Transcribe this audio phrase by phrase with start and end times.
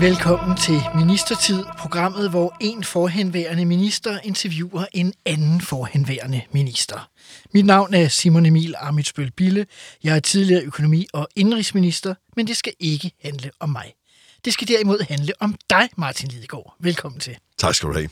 [0.00, 7.10] Velkommen til Ministertid, programmet, hvor en forhenværende minister interviewer en anden forhenværende minister.
[7.54, 9.66] Mit navn er Simon Emil Amitsbøl Bille.
[10.04, 13.94] Jeg er tidligere økonomi- og indrigsminister, men det skal ikke handle om mig.
[14.44, 16.74] Det skal derimod handle om dig, Martin Lidegaard.
[16.80, 17.36] Velkommen til.
[17.58, 18.08] Tak skal du have.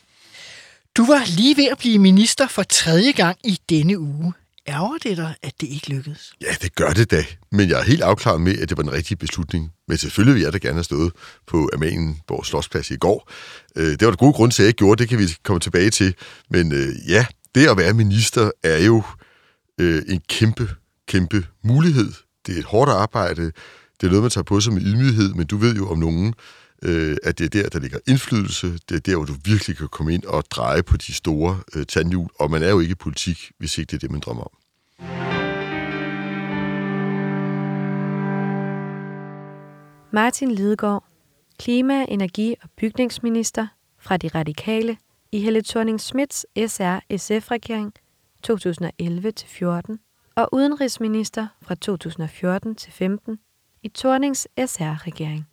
[0.97, 4.33] Du var lige ved at blive minister for tredje gang i denne uge.
[4.69, 6.33] Ærger det dig, at det ikke lykkedes?
[6.41, 7.24] Ja, det gør det da.
[7.52, 9.73] Men jeg er helt afklaret med, at det var den rigtige beslutning.
[9.88, 11.12] Men selvfølgelig vil jeg da gerne have stået
[11.47, 13.30] på Amalienborg Slottsplads i går.
[13.77, 15.02] Øh, det var der gode grund til, at jeg ikke gjorde.
[15.02, 16.15] Det kan vi komme tilbage til.
[16.51, 19.02] Men øh, ja, det at være minister er jo
[19.80, 20.69] øh, en kæmpe,
[21.09, 22.13] kæmpe mulighed.
[22.46, 23.43] Det er et hårdt arbejde.
[24.01, 26.35] Det er noget, man tager på sig med ydmyghed, men du ved jo om nogen,
[26.82, 28.79] øh, at det er der, der ligger indflydelse.
[28.88, 31.87] Det er der, hvor du virkelig kan komme ind og dreje på de store øh,
[31.87, 32.29] tandhjul.
[32.38, 34.57] Og man er jo ikke i politik, hvis ikke det er det, man drømmer om.
[40.13, 41.04] Martin Lidegaard,
[41.59, 43.66] klima-, energi- og bygningsminister
[43.99, 44.97] fra De Radikale
[45.32, 47.93] i Helle thorning Schmidts SR-SF-regering
[48.47, 49.97] 2011-14
[50.37, 53.38] og udenrigsminister fra 2014 til 15
[53.82, 55.47] i Thornings SR-regering.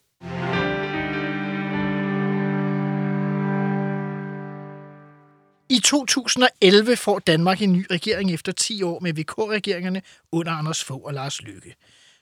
[5.84, 11.14] 2011 får Danmark en ny regering efter 10 år med VK-regeringerne under Anders Fogh og
[11.14, 11.76] Lars Løkke.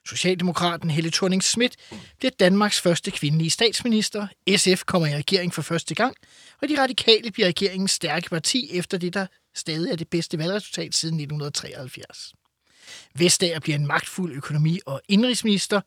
[0.07, 1.75] Socialdemokraten Helle thorning Schmidt
[2.19, 4.27] bliver Danmarks første kvindelige statsminister.
[4.57, 6.15] SF kommer i regering for første gang,
[6.61, 10.95] og de radikale bliver regeringens stærke parti efter det, der stadig er det bedste valgresultat
[10.95, 12.33] siden 1973.
[13.16, 15.81] Vestager bliver en magtfuld økonomi- og indrigsminister.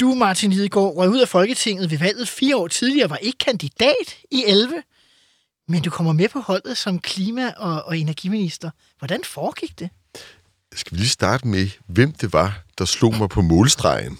[0.00, 4.18] Du, Martin Lidegaard, røg ud af Folketinget ved valget fire år tidligere, var ikke kandidat
[4.30, 4.82] i 11,
[5.68, 8.70] men du kommer med på holdet som klima- og, og energiminister.
[8.98, 9.90] Hvordan foregik det?
[10.74, 14.18] Skal vi lige starte med, hvem det var, der slog mig på målstregen?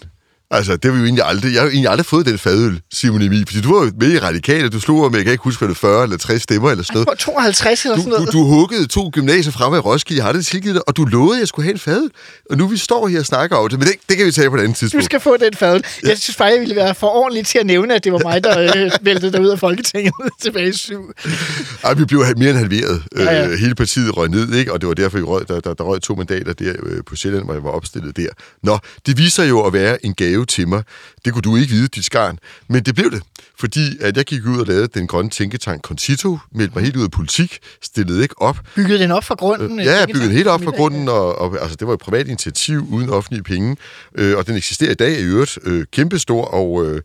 [0.51, 1.53] Altså, det har vi jo egentlig aldrig...
[1.53, 4.11] Jeg har jo egentlig aldrig fået den fadøl, Simon Emil, fordi du var jo med
[4.11, 6.41] i Radikale, du slog med, jeg kan ikke huske, hvad det er, 40 eller 60
[6.41, 7.19] stemmer eller sådan noget.
[7.19, 8.33] tror 52 eller sådan Du, noget.
[8.33, 11.05] du, du huggede to gymnasier frem i Roskilde, jeg har det tilgivet dig, og du
[11.05, 12.09] lovede, at jeg skulle have en fadøl.
[12.49, 14.49] Og nu vi står her og snakker over det, men det, det kan vi tage
[14.49, 15.05] på et andet Du tidspunkt.
[15.05, 15.83] skal få den fadøl.
[16.03, 18.43] Jeg synes faktisk, jeg ville være for ordentlig til at nævne, at det var mig,
[18.43, 20.13] der øh, væltede dig ud af Folketinget
[20.43, 21.11] tilbage i syv.
[21.83, 23.03] Ej, vi blev mere end halveret.
[23.17, 23.55] Ja, Ja, ja.
[23.57, 24.73] Hele partiet røg ned, ikke?
[24.73, 27.15] og det var derfor, vi røg, der, der, der røg to mandater der øh, på
[27.15, 28.29] Sjælland, hvor jeg var opstillet der.
[28.63, 30.83] Nå, det viser jo at være en gave til mig.
[31.25, 32.39] Det kunne du ikke vide, dit skarn.
[32.69, 33.21] Men det blev det,
[33.59, 37.03] fordi at jeg gik ud og lavede den grønne tænketank Concito, meldte mig helt ud
[37.03, 38.57] af politik, stillede ikke op.
[38.75, 39.79] Byggede den op fra grunden?
[39.79, 41.99] Øh, Ja, jeg byggede den helt op fra grunden, og, og altså, det var et
[41.99, 43.77] privat initiativ uden offentlige penge,
[44.15, 47.01] øh, og den eksisterer i dag i øvrigt øh, kæmpestor, og øh,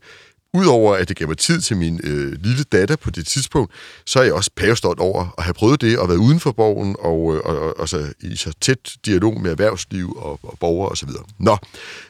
[0.53, 3.71] udover at det gav mig tid til min øh, lille datter på det tidspunkt,
[4.05, 6.95] så er jeg også pavestolt over at have prøvet det, og været uden for borgen,
[6.99, 10.89] og, øh, og, og, og så, i så tæt dialog med erhvervsliv og, og borgere
[10.89, 11.09] osv.
[11.39, 11.57] Nå,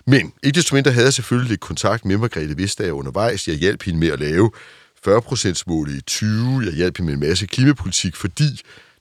[0.07, 3.47] men ikke desto mindre havde jeg selvfølgelig lidt kontakt med Margrethe Vestager undervejs.
[3.47, 4.51] Jeg hjalp hende med at lave
[5.07, 6.61] 40%-målet i 20.
[6.65, 8.49] Jeg hjalp hende med en masse klimapolitik, fordi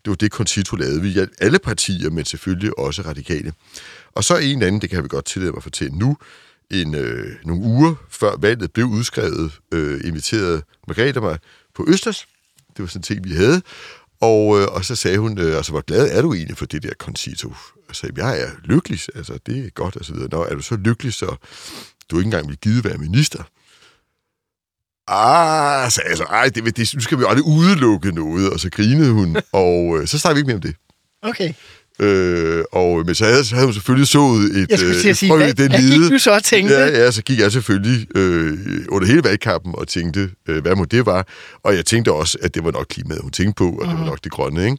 [0.05, 1.03] det var det, Concito lavede.
[1.03, 3.53] Vi hjalp alle partier, men selvfølgelig også radikale.
[4.15, 6.17] Og så en anden, det kan vi godt tillade mig at fortælle nu,
[6.73, 11.39] en, øh, nogle uger før valget blev udskrevet, øh, inviterede Margrethe mig
[11.75, 12.27] på Østers.
[12.77, 13.63] Det var sådan en ting, vi havde.
[14.21, 16.83] Og, øh, og så sagde hun, øh, altså, hvor glad er du egentlig for det
[16.83, 17.55] der Concito?
[17.89, 20.29] Jeg sagde, jeg er lykkelig, altså, det er godt, og så videre.
[20.31, 21.37] Nå, er du så lykkelig, så
[22.11, 23.43] du ikke engang vil give være minister?
[25.09, 28.71] Ah, så altså, ej, det, det, nu skal vi jo aldrig udelukke noget, og så
[28.71, 30.77] grinede hun, og øh, så snakkede vi ikke mere om det.
[31.23, 31.55] Okay.
[32.03, 35.29] Øh, og, men så havde, så havde hun selvfølgelig sået et, Jeg øh, at sige,
[35.31, 36.01] frø den hvad lide.
[36.03, 36.75] gik du så og tænkte?
[36.75, 38.59] Ja, ja, så gik jeg selvfølgelig øh,
[38.89, 41.27] under hele valgkampen og tænkte, øh, hvad må det var.
[41.65, 44.05] Og jeg tænkte også, at det var nok klimaet, hun tænkte på, og det var
[44.07, 44.65] nok det grønne.
[44.65, 44.77] Ikke?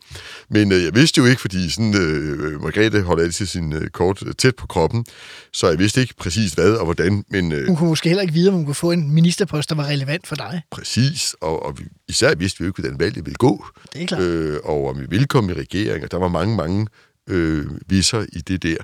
[0.50, 4.24] Men øh, jeg vidste jo ikke, fordi sådan, øh, Margrethe holder altid sin øh, kort
[4.28, 5.06] øh, tæt på kroppen,
[5.54, 8.34] så jeg vidste ikke præcis hvad og hvordan, men øh, Hun kunne måske heller ikke
[8.34, 10.62] vide, om hun kunne få en ministerpost, der var relevant for dig.
[10.72, 11.78] præcis, og, og
[12.10, 14.22] især vidste vi jo ikke, hvordan valget ville gå, Det er klart.
[14.22, 16.88] øh, og om vi ville komme i regering, og der var mange, mange
[17.30, 18.78] øh, viser i det der.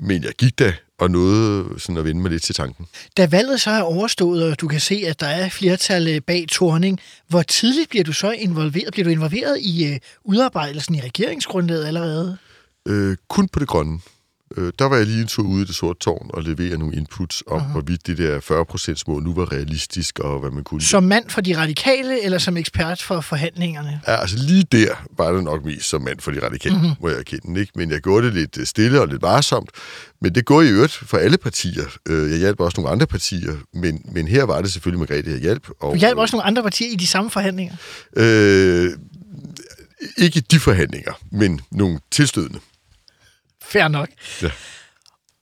[0.00, 2.86] Men jeg gik da og nåede sådan at vende mig lidt til tanken.
[3.16, 6.46] Da valget så er overstået, og du kan se, at der er flertal øh, bag
[6.48, 8.92] Torning, hvor tidligt bliver du så involveret?
[8.92, 12.38] Bliver du involveret i øh, udarbejdelsen i regeringsgrundlaget allerede?
[12.88, 14.00] Øh, kun på det grønne.
[14.56, 16.96] Øh, der var jeg lige en tur ude i det sorte tårn og levere nogle
[16.96, 17.64] inputs om, uh-huh.
[17.64, 18.40] hvorvidt det der
[18.98, 20.82] 40% mål nu var realistisk, og hvad man kunne.
[20.82, 24.00] Som mand for de radikale, eller som ekspert for forhandlingerne?
[24.08, 26.90] Ja, altså lige der var det nok mest som mand for de radikale, mm-hmm.
[27.00, 27.60] må jeg erkende.
[27.60, 27.72] Ikke?
[27.76, 29.70] Men jeg gjorde det lidt øh, stille og lidt varsomt.
[30.20, 31.84] Men det går i øvrigt for alle partier.
[32.08, 35.40] Øh, Jeg hjalp også nogle andre partier, men, men her var det selvfølgelig Margrethe, jeg
[35.40, 35.68] hjalp.
[35.80, 37.74] Og, Du hjalp også nogle andre partier i de samme forhandlinger.
[38.16, 38.90] Øh,
[40.16, 42.58] ikke de forhandlinger, men nogle tilstødende.
[43.68, 44.08] Fair nok.
[44.42, 44.50] Ja.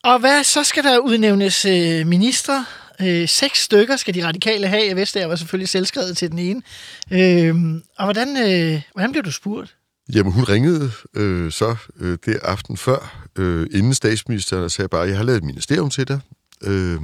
[0.04, 2.64] Og hvad, så skal der udnævnes øh, minister.
[3.00, 4.86] Øh, seks stykker skal de radikale have.
[4.88, 6.62] Jeg vidste, at jeg var selvfølgelig selvskrevet til den ene.
[7.10, 7.54] Øh,
[7.98, 9.76] og hvordan, øh, hvordan blev du spurgt?
[10.14, 15.08] Jamen, hun ringede øh, så øh, det aften før, øh, inden statsministeren, og sagde bare,
[15.08, 16.20] jeg har lavet et ministerium til dig.
[16.62, 16.98] Øh,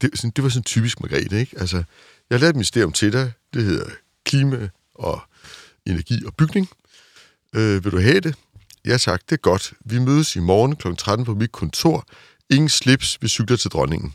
[0.00, 1.56] det, sådan- det var sådan typisk Margrethe, ikke?
[1.60, 3.32] Altså, jeg har lavet et ministerium til dig.
[3.54, 3.84] Det hedder
[4.26, 5.20] klima og
[5.86, 6.68] energi og bygning.
[7.54, 8.34] Øh, vil du have det?
[8.88, 9.72] Ja tak, det er godt.
[9.84, 10.94] Vi mødes i morgen kl.
[10.94, 12.04] 13 på mit kontor.
[12.50, 14.14] Ingen slips, vi cykler til dronningen.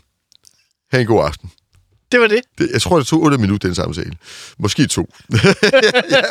[0.92, 1.50] Ha' en god aften.
[2.12, 2.40] Det var det.
[2.58, 4.12] Det, jeg tror, det tog 8 minutter, den samtale.
[4.58, 5.08] Måske to.
[6.10, 6.22] ja.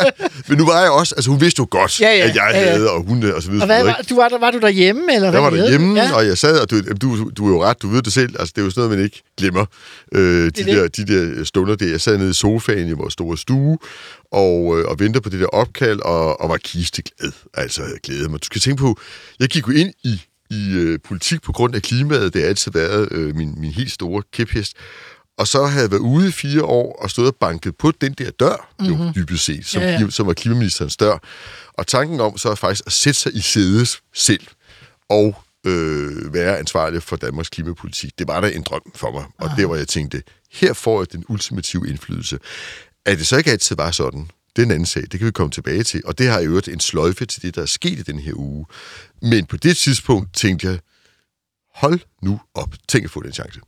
[0.47, 1.15] Men nu var jeg også...
[1.15, 2.71] Altså, hun vidste jo godt, Ja, ja, at jeg ja, ja.
[2.71, 3.23] havde, og hun...
[3.23, 3.63] Og så videre.
[3.63, 5.01] Og hvad, var, du var, der, var du derhjemme?
[5.15, 5.71] Eller jeg hvad var lavede du?
[5.73, 6.15] derhjemme, Ja.
[6.15, 8.53] og jeg sad, og du, du, du er jo ret, du ved det selv, altså
[8.55, 9.65] det er jo sådan noget, man ikke glemmer,
[10.11, 10.65] øh, de, det.
[10.67, 11.05] der, de
[11.37, 11.85] der stunder der.
[11.89, 13.77] Jeg sad nede i sofaen i vores store stue,
[14.31, 17.31] og, øh, og ventede på det der opkald, og, og var kisteglad.
[17.53, 18.39] Altså, jeg glædede mig.
[18.41, 18.99] Du skal tænke på,
[19.39, 22.33] jeg gik jo ind i, i øh, politik på grund af klimaet.
[22.33, 24.73] Det har altid været øh, min, min helt store kæphest.
[25.37, 28.13] Og så havde jeg været ude i fire år og stået og banket på den
[28.13, 28.95] der dør, mm-hmm.
[28.95, 31.17] jo dybest set, som, Ja, ja, som var klimaministerens dør.
[31.73, 34.47] Og tanken om så er faktisk at sætte sig i sædet selv
[35.09, 39.25] og øh, være ansvarlig for Danmarks klimapolitik, det var da en drøm for mig.
[39.37, 42.39] Og der, hvor jeg tænkte, her får jeg den ultimative indflydelse.
[43.05, 45.31] At det så ikke altid var sådan, det er en anden sag, det kan vi
[45.31, 46.01] komme tilbage til.
[46.05, 48.33] Og det har i øvrigt en sløjfe til det, der er sket i den her
[48.35, 48.65] uge.
[49.21, 50.79] Men på det tidspunkt tænkte jeg,
[51.75, 53.59] hold nu op, tænk at få den chance.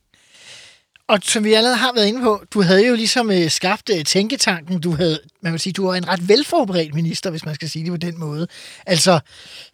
[1.07, 4.05] Og som vi allerede har været inde på, du havde jo ligesom øh, skabt øh,
[4.05, 4.81] tænketanken.
[4.81, 7.83] Du havde, man kan sige, du var en ret velforberedt minister, hvis man skal sige
[7.83, 8.47] det på den måde.
[8.85, 9.19] Altså,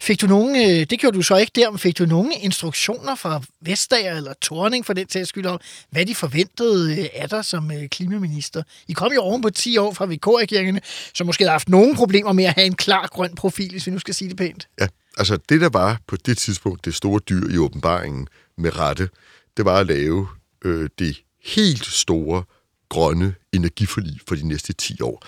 [0.00, 3.14] fik du nogen, øh, det gjorde du så ikke der, men fik du nogen instruktioner
[3.14, 7.44] fra Vestager eller Torning for den sags skyld om, hvad de forventede øh, af dig
[7.44, 8.62] som øh, klimaminister?
[8.88, 10.80] I kom jo oven på 10 år fra VK-regeringerne,
[11.14, 13.90] som måske har haft nogle problemer med at have en klar grøn profil, hvis vi
[13.90, 14.68] nu skal sige det pænt.
[14.80, 14.86] Ja,
[15.18, 19.08] altså det, der var på det tidspunkt det store dyr i åbenbaringen med rette,
[19.56, 20.28] det var at lave
[20.64, 22.44] øh, det helt store
[22.88, 25.26] grønne energiforlig for de næste 10 år.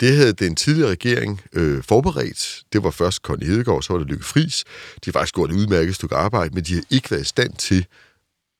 [0.00, 2.62] Det havde den tidligere regering øh, forberedt.
[2.72, 4.64] Det var først Conny Hedegaard, så var det Lykke Friis.
[4.94, 7.52] De har faktisk gjort et udmærket stykke arbejde, men de har ikke været i stand
[7.52, 7.86] til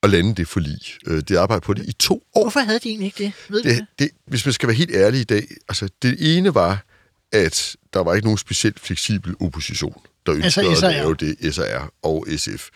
[0.02, 0.80] at lande det forlig.
[1.06, 2.42] Øh, de har arbejdet på det i to år.
[2.42, 3.32] Hvorfor havde de egentlig ikke det?
[3.48, 3.76] Ved det?
[3.76, 6.84] Det, det, hvis man skal være helt ærlig i dag, altså det ene var,
[7.32, 11.92] at der var ikke nogen specielt fleksibel opposition, der ønskede Altså at lave det, SR
[12.02, 12.68] og SF.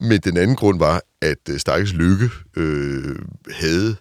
[0.00, 3.16] Men den anden grund var, at øh, Stakkels Lykke øh,
[3.50, 3.96] havde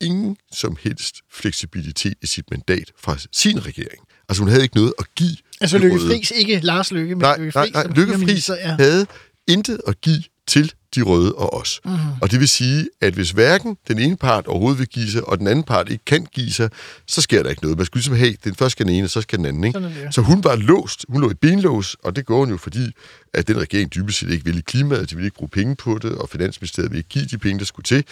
[0.00, 4.00] ingen som helst fleksibilitet i sit mandat fra sin regering.
[4.28, 5.36] Altså hun havde ikke noget at give.
[5.60, 5.98] Altså Lykke.
[5.98, 7.74] Friis, ikke Lars Lykke, men Nej, Lykke nej, Friis.
[7.74, 7.82] nej.
[7.82, 8.76] som Lykke Friis ja.
[8.78, 9.06] havde
[9.48, 11.80] intet at give til de røde og os.
[11.84, 11.98] Mm-hmm.
[12.22, 15.38] Og det vil sige, at hvis hverken den ene part overhovedet vil give sig, og
[15.38, 16.70] den anden part ikke kan give sig,
[17.06, 17.76] så sker der ikke noget.
[17.76, 19.64] Man skulle ligesom have, den første skal den ene, og så skal den anden.
[19.64, 19.80] Ikke?
[19.80, 20.12] Sådan.
[20.12, 21.04] Så hun var låst.
[21.08, 22.92] Hun lå i benlås, og det går hun jo, fordi
[23.34, 26.12] at den regering dybest set ikke ville klimaet, de ville ikke bruge penge på det,
[26.12, 28.04] og Finansministeriet ville ikke give de penge, der skulle til,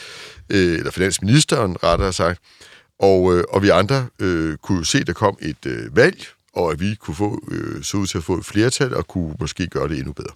[0.51, 2.41] øh, eller Finansministeren rettere sagt.
[2.99, 6.27] Og, øh, og vi andre øh, kunne jo se, at der kom et øh, valg,
[6.53, 9.35] og at vi kunne få, øh, så ud til at få et flertal, og kunne
[9.41, 10.33] måske gøre det endnu bedre.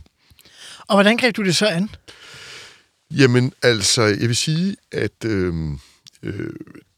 [0.86, 1.90] Og hvordan greb du det så an?
[3.10, 5.54] Jamen, altså, jeg vil sige, at øh,
[6.22, 6.50] øh,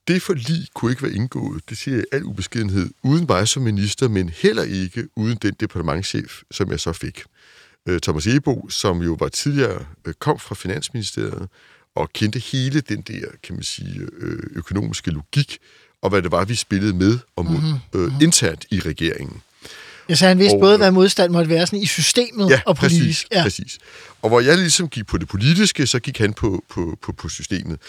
[0.09, 4.09] det forlig kunne ikke være indgået, det siger jeg al ubeskedenhed, uden mig som minister,
[4.09, 7.23] men heller ikke uden den departementchef, som jeg så fik.
[7.89, 11.49] Øh, Thomas Ebo, som jo var tidligere, øh, kom fra Finansministeriet,
[11.95, 15.59] og kendte hele den der, kan man sige, øh, økonomiske logik,
[16.03, 18.05] og hvad det var, vi spillede med og mod, mm-hmm.
[18.05, 19.43] øh, internt i regeringen.
[20.09, 22.61] Ja, så han vidste Og, både, øh, hvad modstand måtte være sådan i systemet Ja,
[22.67, 23.01] og politisk.
[23.01, 23.43] præcis, ja.
[23.43, 23.79] præcis.
[24.23, 27.29] Og hvor jeg ligesom gik på det politiske, så gik han på, på, på, på
[27.29, 27.81] systemet.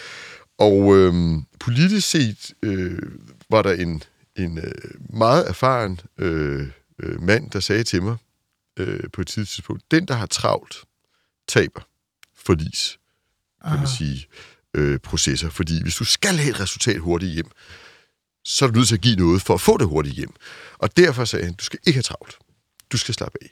[0.58, 2.98] Og øhm, politisk set øh,
[3.50, 4.02] var der en,
[4.36, 4.72] en øh,
[5.10, 6.66] meget erfaren øh,
[7.02, 8.16] øh, mand, der sagde til mig
[8.78, 10.76] øh, på et tidspunkt, den, der har travlt,
[11.48, 11.80] taber
[12.46, 12.98] forlis,
[13.68, 14.26] kan man sige,
[14.74, 15.50] øh, processer.
[15.50, 17.50] Fordi hvis du skal have et resultat hurtigt hjem,
[18.46, 20.34] så er du nødt til at give noget for at få det hurtigt hjem.
[20.78, 22.38] Og derfor sagde han, du skal ikke have travlt.
[22.92, 23.50] Du skal slappe af.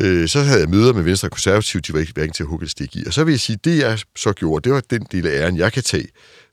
[0.00, 2.48] Øh, så havde jeg møder med Venstre og Konservative, de var ikke hverken til at
[2.48, 3.04] hugge et stik i.
[3.06, 5.56] Og så vil jeg sige, det jeg så gjorde, det var den del af æren,
[5.56, 6.08] jeg kan tage.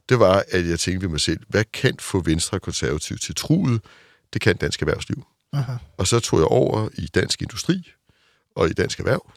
[0.09, 3.35] Det var, at jeg tænkte ved mig selv, hvad kan få Venstre og Konservative til
[3.35, 3.81] truet?
[4.33, 5.25] Det kan dansk erhvervsliv.
[5.53, 5.73] Aha.
[5.97, 7.91] Og så tog jeg over i dansk industri
[8.55, 9.31] og i dansk erhverv,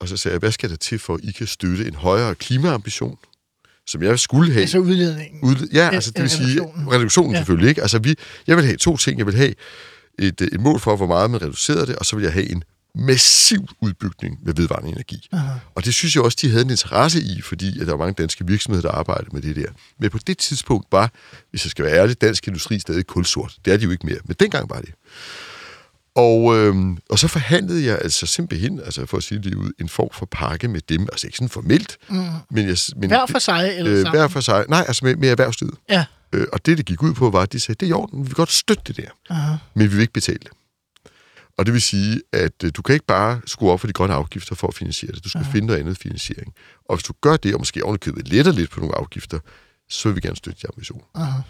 [0.00, 2.34] Og så sagde jeg, hvad skal der til for, at I kan støtte en højere
[2.34, 3.18] klimaambition,
[3.86, 4.62] som jeg skulle have?
[4.62, 5.40] Altså udledningen.
[5.42, 6.60] Ud, ja, altså det vil sige
[6.92, 7.32] reduktionen.
[7.32, 7.38] Ja.
[7.38, 7.82] selvfølgelig ikke.
[7.82, 8.14] Altså vi,
[8.46, 9.18] jeg vil have to ting.
[9.18, 9.54] Jeg vil have
[10.18, 12.50] et, øh, et mål for, hvor meget man reducerede det, og så vil jeg have
[12.50, 12.62] en
[12.94, 15.28] massiv udbygning med vedvarende energi.
[15.32, 15.58] Aha.
[15.74, 18.14] Og det synes jeg også, de havde en interesse i, fordi at der var mange
[18.18, 19.68] danske virksomheder, der arbejdede med det der.
[19.98, 21.12] Men på det tidspunkt var,
[21.50, 23.56] hvis jeg skal være ærlig, dansk industri stadig kulsort.
[23.64, 24.90] Det er de jo ikke mere, men dengang var det.
[26.16, 29.88] Og, øhm, og så forhandlede jeg altså simpelthen, altså for at sige det ud, en
[29.88, 31.02] form for pakke med dem.
[31.12, 32.16] Altså ikke sådan formelt, Mm.
[32.50, 34.20] men, jeg, men Hver for sig eller øh, sammen?
[34.20, 34.64] hver for sig.
[34.68, 35.74] Nej, altså med, med erhvervslivet.
[35.88, 36.04] Ja.
[36.32, 38.18] Øh, og det, det gik ud på, var, at de sagde, det er i orden,
[38.22, 39.56] vi vil godt støtte det der, Aha.
[39.74, 40.50] men vi vil ikke betale det.
[41.58, 44.14] Og det vil sige, at øh, du kan ikke bare skrue op for de grønne
[44.14, 45.24] afgifter for at finansiere det.
[45.24, 45.52] Du skal Aha.
[45.52, 46.54] finde noget andet finansiering.
[46.88, 49.38] Og hvis du gør det, og måske ovenikøbet letter lidt på nogle afgifter,
[49.88, 51.04] så vil vi gerne støtte de ambitioner.
[51.14, 51.40] Aha.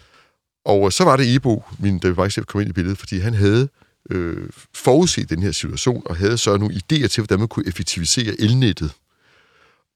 [0.64, 3.68] Og øh, så var det Ebo, min David kom ind i billedet, fordi han havde
[4.10, 8.40] øh, forudset den her situation, og havde så nogle idéer til, hvordan man kunne effektivisere
[8.40, 8.92] elnettet.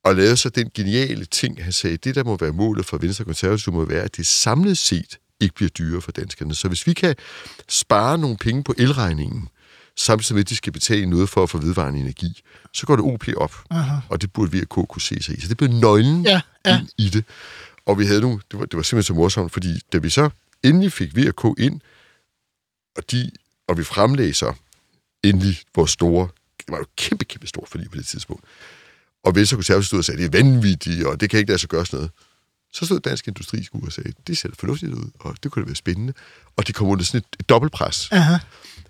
[0.04, 3.22] Og lavede så den geniale ting, han sagde, det der må være målet for Venstre
[3.22, 6.54] og Konservative, må være, at det samlet set ikke bliver dyrere for danskerne.
[6.54, 7.14] Så hvis vi kan
[7.68, 9.48] spare nogle penge på elregningen,
[9.96, 13.04] samtidig med, at de skal betale noget for at få vedvarende energi, så går det
[13.04, 13.54] OP op.
[13.70, 13.96] Aha.
[14.08, 15.40] Og det burde VK kunne se sig i.
[15.40, 16.78] Så det blev nøglen Ja, ja.
[16.78, 17.24] ind i det.
[17.86, 20.30] Og vi havde nogle, det var, det var simpelthen så morsomt, fordi da vi så
[20.62, 21.80] endelig fik VK ind,
[22.96, 23.30] og, de,
[23.70, 24.52] og vi fremlagde så
[25.24, 28.44] endelig vores store, det var jo kæmpe, kæmpe stort forlig på det tidspunkt.
[29.24, 31.68] Og Venstre Konservative stod og sagde, det er vanvittigt, og det kan ikke lade sig
[31.68, 32.10] gøre sådan noget.
[32.72, 35.62] Så stod Dansk Industri sgu og sagde, det ser da fornuftigt ud, og det kunne
[35.62, 36.12] da være spændende.
[36.56, 38.08] Og det kom under sådan et, et dobbeltpres.
[38.12, 38.36] Aha.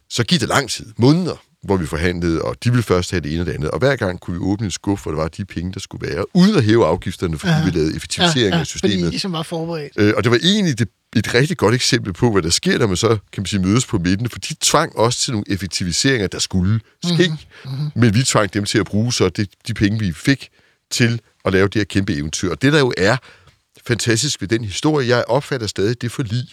[0.09, 3.33] Så gik det lang tid, måneder, hvor vi forhandlede, og de ville først have det
[3.33, 3.71] ene og det andet.
[3.71, 6.09] Og hver gang kunne vi åbne en skuffe, hvor der var de penge, der skulle
[6.09, 7.65] være, uden at hæve afgifterne, fordi Ja.
[7.65, 8.95] vi lavede effektivisering ja, ja, af systemet.
[8.95, 9.93] Fordi I ligesom var forberedt.
[9.97, 12.87] Øh, og det var egentlig det, et rigtig godt eksempel på, hvad der sker, når
[12.87, 16.27] man så kan man sige, mødes på midten, for de tvang også til nogle effektiviseringer,
[16.27, 17.91] der skulle ske, Mhm, mm-hmm.
[17.95, 20.49] men vi tvang dem til at bruge så det, de penge, vi fik
[20.91, 22.51] til at lave det her kæmpe eventyr.
[22.51, 23.17] Og det, der jo er
[23.87, 26.45] fantastisk ved den historie, jeg opfatter stadig det forlig,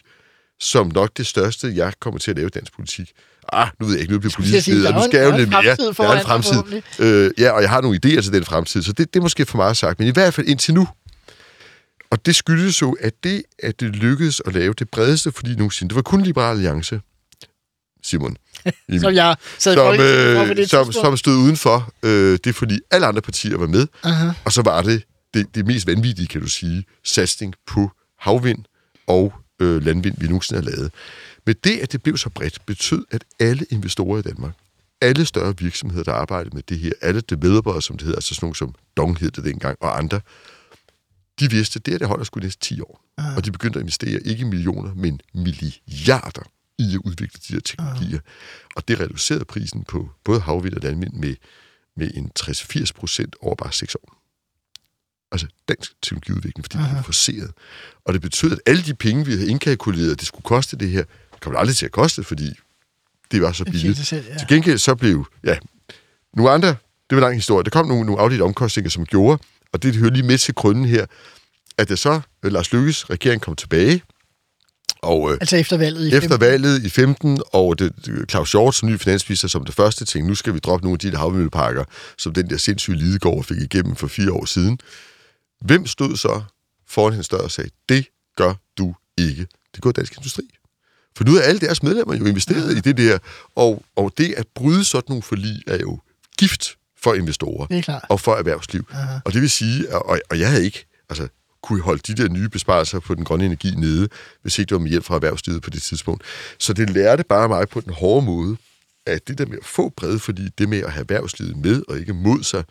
[0.60, 3.12] som nok det største, jeg kommer til at lave i dansk politik.
[3.54, 5.32] Ah, nu ved jeg ikke, nu bliver politisk sige, leder, der er nu skal jeg
[5.32, 5.76] jo lidt mere.
[5.98, 6.82] Der er en fremtid.
[7.00, 9.46] Øh, ja, og jeg har nogle idéer til den fremtid, så det, det er måske
[9.46, 10.88] for meget sagt, men i hvert fald indtil nu.
[12.10, 15.90] Og det skyldes jo, at det, at det lykkedes at lave det bredeste forlig nogensinde,
[15.90, 17.02] det var kun Liberal Alliance,
[18.04, 18.38] Simon.
[18.90, 23.08] Emil, Som jeg sad som, øh, det som, som stod udenfor øh, det fordi alle
[23.08, 24.30] andre partier var med, Aha.
[24.46, 28.66] og så var det det, det mest vanvittige, kan du sige, satsning på havvind
[29.08, 30.92] og øh, landvind, vi nogensinde har lavet.
[31.46, 34.54] Men det, at det blev så bredt, betød, at alle investorer i Danmark,
[35.02, 38.46] alle større virksomheder, der arbejdede med det her, alle developere, som det hedder, altså sådan
[38.46, 40.22] nogle som Dong hed det dengang, og andre,
[41.40, 43.04] de vidste, det her, det holder sgu næste 10 år.
[43.18, 43.36] Ah.
[43.36, 47.60] Og de begyndte at investere ikke i millioner, men milliarder i at udvikle de her
[47.60, 48.20] teknologier.
[48.76, 51.36] Og det reducerede prisen på både havvind og landvind med,
[51.98, 54.14] med en 60-80 procent over bare 6 år.
[55.32, 56.98] Altså dansk teknologiudvikling, fordi det Aha.
[56.98, 57.52] er forceret.
[58.06, 60.90] Og det betød, at alle de penge, vi havde indkalkuleret, at det skulle koste det
[60.90, 61.04] her,
[61.34, 62.54] det kommer aldrig til at koste, fordi
[63.32, 63.98] det var så Det billigt.
[64.08, 64.38] selv, ja.
[64.38, 65.58] Til gengæld så blev, ja,
[66.34, 66.78] nogle andre, det
[67.12, 70.12] var en lang historie, der kom nogle, nogle afledte omkostninger, som gjorde, og det hører
[70.12, 71.06] lige med til grunden her,
[71.78, 74.04] at da så øh, Lars Lykkes regering kom tilbage,
[75.02, 76.40] og øh, Altså efter valget i efter 15.
[76.42, 80.28] valget i 15, og det, det- Claus Hjort som ny finansminister som det første ting,
[80.28, 81.84] nu skal vi droppe nogle af de der havvindmølleparker,
[82.18, 84.80] som den der sindssyge Lidegaard fik igennem for fire år siden.
[85.62, 86.42] Hvem stod så
[86.88, 88.06] foran hans dør og sagde, det
[88.38, 89.48] gør du ikke.
[89.76, 90.44] Det går dansk industri.
[91.18, 93.18] For nu er alle deres medlemmer jo investeret i det der,
[93.56, 96.00] og, og det at bryde sådan nogle forlig er jo
[96.40, 96.76] gift
[97.08, 98.06] for investorer Det er klart.
[98.10, 98.86] og for erhvervsliv.
[98.92, 99.20] Aha.
[99.26, 101.28] Og det vil sige, og, og jeg havde ikke altså,
[101.64, 104.10] kunne holde de der nye besparelser på den grønne energi nede,
[104.42, 106.24] hvis ikke det var med hjælp fra erhvervslivet på det tidspunkt.
[106.60, 108.58] Så det lærte bare mig på den hårde måde,
[109.06, 112.00] at det der med at få brede, fordi det med at have erhvervslivet med og
[112.00, 112.64] ikke mod sig,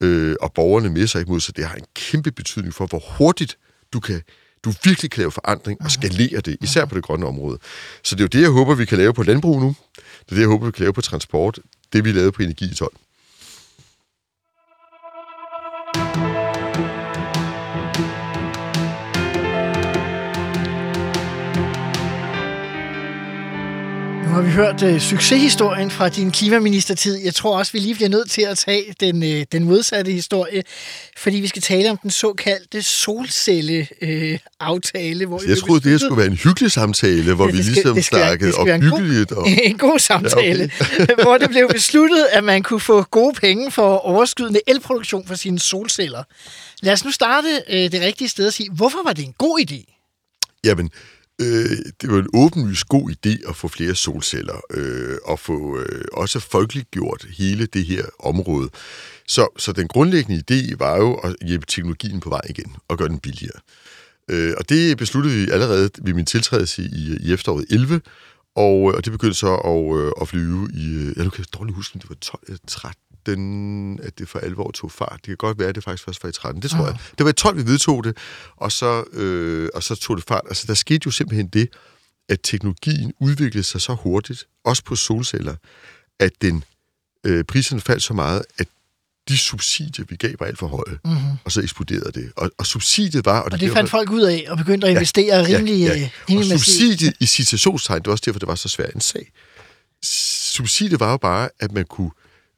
[0.00, 3.02] øh, og borgerne med sig ikke mod sig, det har en kæmpe betydning for, hvor
[3.18, 3.58] hurtigt
[3.92, 4.22] du kan
[4.64, 7.58] du virkelig kan lave forandring og skalere det, især på det grønne område.
[8.04, 9.76] Så det er jo det, jeg håber, vi kan lave på landbrug nu.
[9.96, 11.58] Det er det, jeg håber, vi kan lave på transport.
[11.92, 12.92] Det, vi lavede på energi i 12.
[24.34, 27.16] har vi hørt uh, succeshistorien fra din klimaministertid.
[27.24, 30.62] Jeg tror også, vi lige bliver nødt til at tage den, uh, den modsatte historie,
[31.16, 35.26] fordi vi skal tale om den såkaldte solcelle-aftale.
[35.26, 37.72] hvor I Jeg troede, det her skulle være en hyggelig samtale, hvor Ja, vi skal-
[37.72, 39.32] ligesom det skal snakkede det skal en god-.
[39.36, 39.48] Og...
[39.70, 43.96] en god samtale, Ja, hvor det blev besluttet, at man kunne få gode penge for
[43.96, 46.22] overskydende elproduktion for sine solceller.
[46.82, 49.60] Lad os nu starte øh, det rigtige sted og sige, hvorfor var det en god
[49.70, 49.90] idé?
[50.64, 50.90] Jamen,
[51.40, 56.04] Øh, det var en åbenlyst god idé at få flere solceller, øh, og få øh,
[56.12, 58.70] også folkeligt gjort hele det her område.
[59.28, 63.08] Så, så den grundlæggende idé var jo at hjælpe teknologien på vej igen, og gøre
[63.08, 63.60] den billigere.
[64.30, 68.00] Øh, og det besluttede vi allerede ved min tiltrædelse i, i efteråret 11,
[68.56, 70.94] og, og det begyndte så at, øh, at flyve i...
[70.94, 74.92] Øh, jeg kan dårligt huske, det var 12, 13, den, at det for alvor tog
[74.92, 75.16] fart.
[75.16, 76.62] Det kan godt være, at det faktisk først var i 13.
[76.62, 76.86] Det tror ja.
[76.86, 76.98] jeg.
[77.18, 78.16] Det var i 12, vi vedtog det,
[78.56, 80.42] og så, øh, og så tog det fart.
[80.48, 81.68] Altså, der skete jo simpelthen det,
[82.28, 85.54] at teknologien udviklede sig så hurtigt, også på solceller,
[86.20, 86.64] at den,
[87.26, 88.68] øh, priserne faldt så meget, at
[89.28, 90.98] de subsidier, vi gav, var alt for høje.
[91.04, 91.38] Mm-hmm.
[91.44, 92.32] Og så eksploderede det.
[92.36, 93.38] Og, og subsidiet var...
[93.38, 95.80] Og, og det, det fandt folk ud af, og begyndte at investere ja, rimelig...
[95.80, 96.10] Ja, øh, ja.
[96.28, 99.32] Og, og subsidiet i citationstegn, det var også derfor, det var så svært en sag.
[100.02, 102.10] Subsidiet var jo bare, at man kunne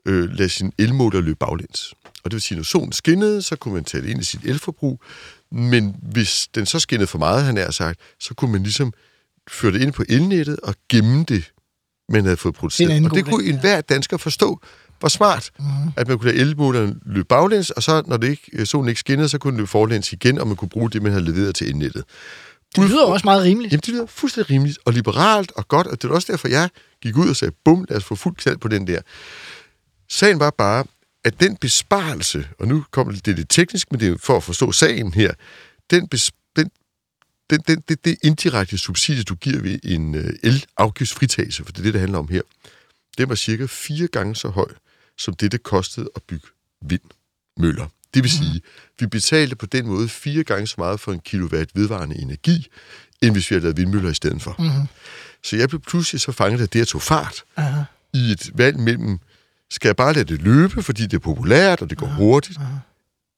[0.07, 1.95] øh, lade sin elmåler løbe baglæns.
[2.25, 4.41] Og det vil sige, når solen skinnede, så kunne man tage det ind i sit
[4.45, 5.01] elforbrug.
[5.53, 8.93] Men hvis den så skinnede for meget, han er sagt, så kunne man ligesom
[9.51, 11.53] føre det ind på elnettet og gemme det,
[12.09, 13.05] man havde fået er produceret.
[13.05, 14.61] Og det kunne enhver dansker forstå,
[15.01, 15.93] hvor smart, mm-hmm.
[15.97, 19.29] at man kunne lade elmåleren løbe baglæns, og så, når det ikke, solen ikke skinnede,
[19.29, 21.69] så kunne den løbe forlæns igen, og man kunne bruge det, man havde leveret til
[21.69, 22.05] elnettet.
[22.77, 23.73] Det lyder også meget rimeligt.
[23.73, 26.69] Jamen, det lyder fuldstændig rimeligt og liberalt og godt, og det er også derfor, jeg
[27.03, 29.01] gik ud og sagde, bum, lad os få fuld knald på den der.
[30.09, 30.85] Sagen var bare,
[31.25, 34.73] at den besparelse, og nu kommer det, lidt teknisk, men det er for at forstå
[34.73, 35.33] sagen her,
[35.91, 36.71] den, bes, den,
[37.51, 41.83] den, den, det, det indirekte subsidie, du giver ved en øh, elafgiftsfritagelse, for det er
[41.83, 42.43] det, det handler om her,
[43.19, 44.69] det var cirka fire gange så høj,
[45.19, 46.47] som det, det kostede at bygge
[46.83, 47.89] vindmøller.
[48.15, 48.61] Det vil sige,
[49.01, 52.69] vi betalte på den måde fire gange så meget for en kilowatt vedvarende energi,
[53.23, 54.57] end hvis vi havde lavet vindmøller i stedet for.
[54.59, 54.87] Mm-hmm.
[55.43, 57.83] Så jeg blev pludselig så fanget af det, at tog fart Aha.
[58.15, 59.19] i et valg mellem,
[59.71, 62.59] skal jeg bare lade det løbe, fordi det er populært, og det går hurtigt,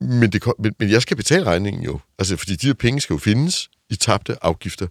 [0.00, 2.00] men, det, men, men jeg skal betale regningen jo.
[2.18, 4.86] Altså, fordi de her penge skal jo findes i tabte afgifter.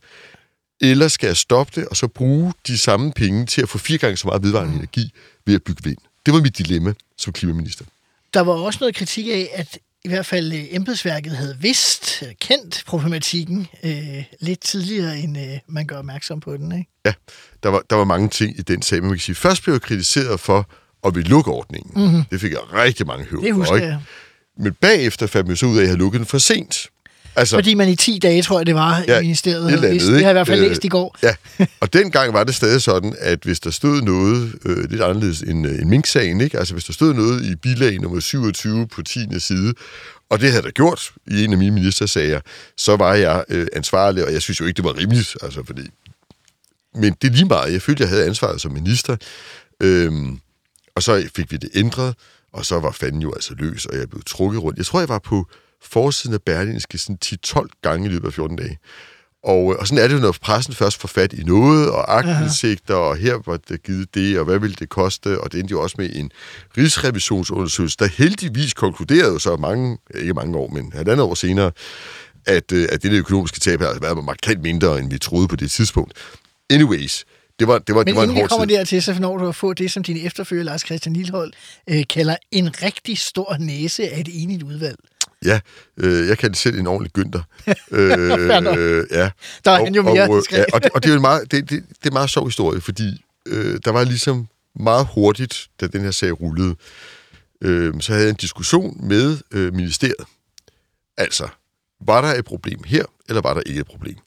[0.82, 3.98] Eller skal jeg stoppe det, og så bruge de samme penge til at få fire
[3.98, 5.13] gange så meget vedvarende energi
[5.46, 5.98] ved at bygge vind?
[6.25, 7.86] Det var mit dilemma som klimaminister.
[8.34, 12.29] Der var også noget kritik af, at i hvert fald øh, embedsværket havde vidst, øh,
[12.41, 16.72] kendt problematikken øh, lidt tidligere, end øh, man gør opmærksom på den.
[16.72, 16.91] Ikke?
[17.06, 17.13] Ja,
[17.63, 19.74] der var, der var mange ting i den sag, men man kan sige, først blev
[19.74, 20.70] jeg kritiseret for
[21.05, 21.92] at ville lukke ordningen.
[22.05, 22.24] Mm-hmm.
[22.31, 23.88] Det fik jeg rigtig mange høv Det husker ikke?
[23.88, 24.00] jeg.
[24.60, 26.88] Men bagefter fandt man så ud af, at jeg havde lukket den for sent.
[27.36, 29.75] Altså, Fordi man i 10 dage, tror jeg det var, Ja, i ministeriet et havde
[29.77, 30.05] eller vidst.
[30.05, 31.16] andet, Det har jeg i hvert fald Øh, læst i går.
[31.24, 31.36] Ja,
[31.81, 35.68] og dengang var det stadig sådan, at hvis der stod noget øh, lidt anderledes end,
[35.68, 36.60] øh, end Mink-sagen, ikke?
[36.60, 39.40] altså hvis der stod noget i bilag nummer 27 på 10.
[39.40, 39.74] side,
[40.29, 42.40] og det havde der gjort i en af mine ministersager,
[42.77, 45.81] så var jeg øh, ansvarlig, og jeg synes jo ikke, det var rimeligt, altså fordi...
[46.96, 47.74] Men det er lige meget.
[47.74, 49.16] Jeg følte, jeg havde ansvaret som minister,
[49.83, 50.40] øhm,
[50.98, 52.16] og så fik vi det ændret,
[52.53, 54.77] og så var fanden jo altså løs, og jeg blev trukket rundt.
[54.77, 55.46] Jeg tror, jeg var på
[55.81, 58.77] forsiden af Berlinske sådan 10-12 gange i løbet af 14 dage.
[59.44, 62.18] Og, øh, og sådan er det jo, når pressen først får fat i noget, og
[62.18, 65.72] aktindsigter, og her var det givet det, og hvad ville det koste, og det endte
[65.72, 66.31] jo også med en
[66.77, 71.72] rigsrevisionsundersøgelse, der heldigvis konkluderede jo så mange, ikke mange år, men halvandet år senere,
[72.46, 75.55] at, øh, at det økonomiske tab har altså været markant mindre, end vi troede på
[75.55, 76.14] det tidspunkt.
[76.70, 77.25] Anyways,
[77.59, 78.75] det var, det var, Men det var en inden vi kommer tid.
[78.75, 81.53] dertil, så når du at få det, som din efterfølger, Lars Christian Lillehold,
[81.89, 84.98] øh, kalder en rigtig stor næse af et enigt udvalg.
[85.46, 85.59] Ja,
[85.98, 87.41] øh, jeg kan selv en ordentlig gynter.
[87.91, 89.29] Øh, ja.
[89.65, 91.51] Der er han jo mere og, og, ja, og, det, og det er en meget,
[91.51, 95.67] det, det, det er en meget sjov historie, fordi øh, der var ligesom meget hurtigt,
[95.81, 96.75] da den her sag rullede,
[97.61, 100.25] øh, så havde jeg en diskussion med øh, ministeriet.
[101.17, 101.48] Altså,
[102.01, 104.17] var der et problem her, eller var der ikke et problem?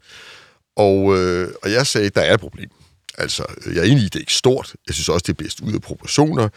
[0.76, 2.70] Og, øh, og jeg sagde, der er et problem.
[3.18, 4.75] Altså, jeg er enig i, at det er ikke stort.
[4.87, 6.49] Jeg synes også, det er bedst ud af proportioner.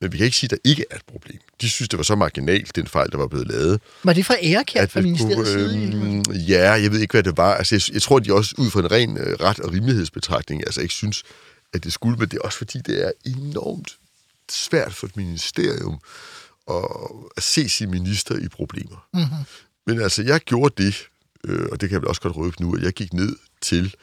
[0.00, 1.38] Men vi kan ikke sige, at der ikke er et problem.
[1.60, 3.80] De synes, det var så marginalt, den fejl, der var blevet lavet.
[4.04, 5.68] Var det fra ærekær fra ministeriets side?
[5.68, 6.32] virkeligheden?
[6.32, 7.54] Ja, jeg ved ikke, hvad det var.
[7.54, 10.80] Altså, jeg, jeg tror, de også ud fra en ren øh, ret- og rimelighedsbetragtning, altså
[10.80, 11.22] ikke synes,
[11.72, 13.96] at det skulle, men det er også fordi, det er enormt
[14.50, 15.98] svært for et ministerium
[16.70, 16.88] at,
[17.36, 19.06] at se sin minister i problemer.
[19.14, 19.44] Mm-hmm.
[19.86, 21.06] Men altså, jeg gjorde det,
[21.44, 23.94] øh, og det kan jeg vel også godt røbe nu, at jeg gik ned til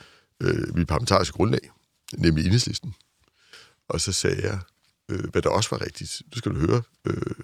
[0.42, 1.70] øh, mit parlamentariske grundlag,
[2.14, 2.96] nemlig enhedslisten.
[3.90, 4.60] Og så sagde jeg,
[5.10, 6.22] øh, hvad der også var rigtigt.
[6.26, 7.36] Nu skal du høre, øh,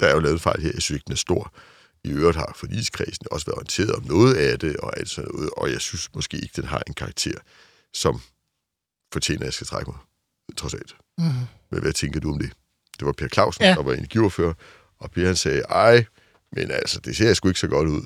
[0.00, 1.54] der er jo lavet en fejl her, jeg synes ikke, den er stor.
[2.04, 5.50] I øvrigt har forligskredsen også været orienteret om noget af det, og alt sådan noget,
[5.56, 7.38] og jeg synes måske ikke, den har en karakter,
[7.94, 8.20] som
[9.12, 10.00] fortjener, at jeg skal trække mig,
[10.56, 10.96] trods alt.
[11.18, 11.28] Mhm.
[11.70, 12.50] Men hvad tænker du om det?
[12.98, 13.70] Det var Per Clausen, Ja.
[13.70, 14.54] der var energiordfører,
[14.98, 16.04] og Per han sagde, ej,
[16.52, 18.02] men altså, det ser sgu ikke så godt ud.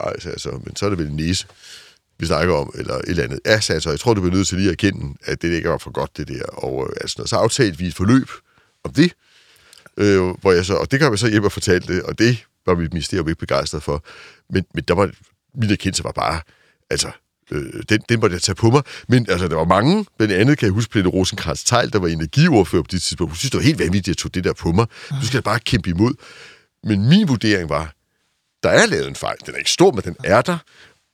[0.00, 1.46] Ej, sagde jeg så, men så er det vel en næse,
[2.18, 3.40] vi snakker om, eller et eller andet.
[3.46, 5.52] Ja, sagde jeg så, jeg tror, du bliver nødt til lige at erkende, at det
[5.52, 6.44] ikke var for godt, det der.
[6.44, 8.30] Og øh, altså, så aftalte vi et forløb
[8.84, 9.12] om det,
[9.96, 12.44] øh, hvor jeg så, og det kan jeg så hjem og fortælle det, og det
[12.66, 14.04] var mit ministerium ikke begejstret for.
[14.50, 15.10] Men, men der var,
[15.54, 16.40] min erkendelse var bare,
[16.90, 17.10] altså,
[17.50, 18.82] øh, den, den måtte jeg tage på mig.
[19.08, 20.06] Men altså, der var mange.
[20.18, 23.30] Blandt andet kan jeg huske Pelle rosenkrantz Tejl, der var energiordfører på det tidspunkt.
[23.30, 24.86] Hun synes, det var helt vanvittigt, at jeg tog det der på mig.
[25.22, 26.14] Du skal bare kæmpe imod.
[26.84, 27.92] Men min vurdering var,
[28.62, 29.36] der er lavet en fejl.
[29.46, 30.58] Den er ikke stor, men den er der.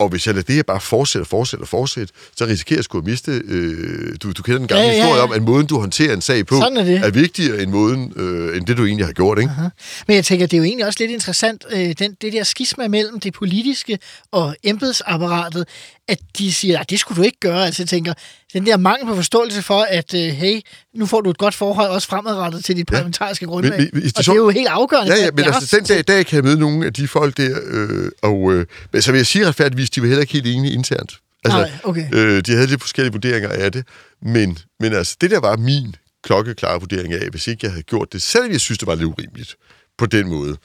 [0.00, 2.84] Og hvis jeg lader det her bare fortsætte og fortsætte og fortsætte, så risikerer jeg
[2.84, 3.42] sgu at miste...
[3.44, 6.14] Øh, du, du kender den gamle Ja, ja, ja, historie om, at måden, du håndterer
[6.14, 6.96] en sag på, Sådan er det.
[6.96, 9.38] er vigtigere end, måden, øh, end det, du egentlig har gjort.
[9.38, 9.50] Ikke?
[9.50, 9.68] Aha.
[10.06, 12.88] Men jeg tænker, det er jo egentlig også lidt interessant, øh, den, det der skisma
[12.88, 13.98] mellem det politiske
[14.32, 15.68] og embedsapparatet,
[16.08, 17.66] at de siger, at det skulle du ikke gøre.
[17.66, 18.14] Altså jeg tænker,
[18.52, 20.60] den der mangel på forståelse for, at øh, hey,
[20.94, 23.78] nu får du et godt forhold også fremadrettet til dit parlamentariske grundlag.
[23.78, 25.12] men hvis det og så- det er jo helt afgørende.
[25.14, 27.36] Ja, ja, men altså, den dag i dag kan jeg møde nogle af de folk
[27.36, 30.46] der, øh, og øh, men så vil jeg sige retfærdigvis, de var heller ikke helt
[30.46, 31.18] enige internt.
[31.44, 32.06] Altså, Nej, okay.
[32.12, 33.86] øh, de havde lidt forskellige vurderinger af det,
[34.22, 38.12] men, men altså, det der var min klokkeklare vurdering af, hvis ikke jeg havde gjort
[38.12, 39.56] det, selvom jeg synes, det var lidt urimeligt
[39.98, 40.56] på den måde,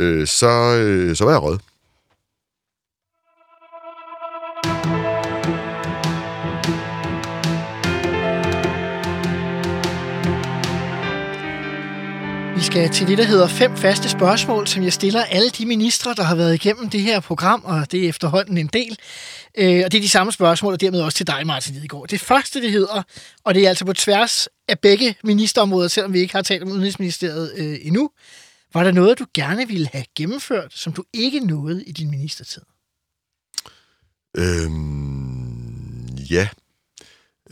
[0.00, 1.58] øh, så, øh, så var jeg rød.
[12.70, 16.22] Skal til det, der hedder fem faste spørgsmål, som jeg stiller alle de ministre, der
[16.22, 18.98] har været igennem det her program, og det er efterhånden en del.
[19.58, 22.08] Øh, og det er de samme spørgsmål, og dermed også til dig, Martin Lidegaard.
[22.08, 23.02] Det første, det hedder,
[23.44, 26.70] og det er altså på tværs af begge ministerområder, selvom vi ikke har talt om
[26.70, 28.10] Udenrigsministeriet øh, endnu.
[28.74, 32.62] Var der noget, du gerne ville have gennemført, som du ikke nåede i din ministertid?
[34.36, 36.48] Øhm, ja.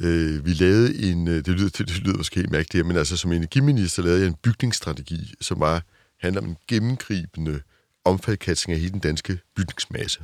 [0.01, 3.17] Øh, vi lavede en, øh, det lyder, det, det lyder måske helt mærkeligt, men altså
[3.17, 5.83] som energiminister lavede jeg en bygningsstrategi, som var,
[6.21, 7.61] handler om en gennemgribende
[8.05, 10.21] omfaldkatsning af hele den danske bygningsmasse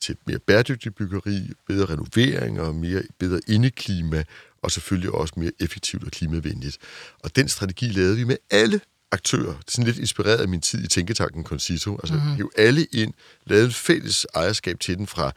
[0.00, 4.24] til mere bæredygtig byggeri, bedre renoveringer, mere, bedre indeklima,
[4.62, 6.78] og selvfølgelig også mere effektivt og klimavenligt.
[7.20, 8.80] Og den strategi lavede vi med alle
[9.12, 9.52] aktører.
[9.52, 11.96] Det er sådan lidt inspireret af min tid i Tænketanken Concito.
[11.96, 12.34] Altså, mm-hmm.
[12.36, 13.12] hiv alle ind,
[13.46, 15.32] lavede en fælles ejerskab til den fra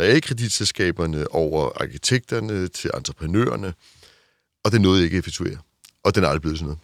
[0.00, 3.74] realkreditselskaberne over arkitekterne til entreprenørerne,
[4.64, 5.58] og det nåede jeg ikke at effektuere.
[6.04, 6.78] Og den er aldrig blevet sådan noget.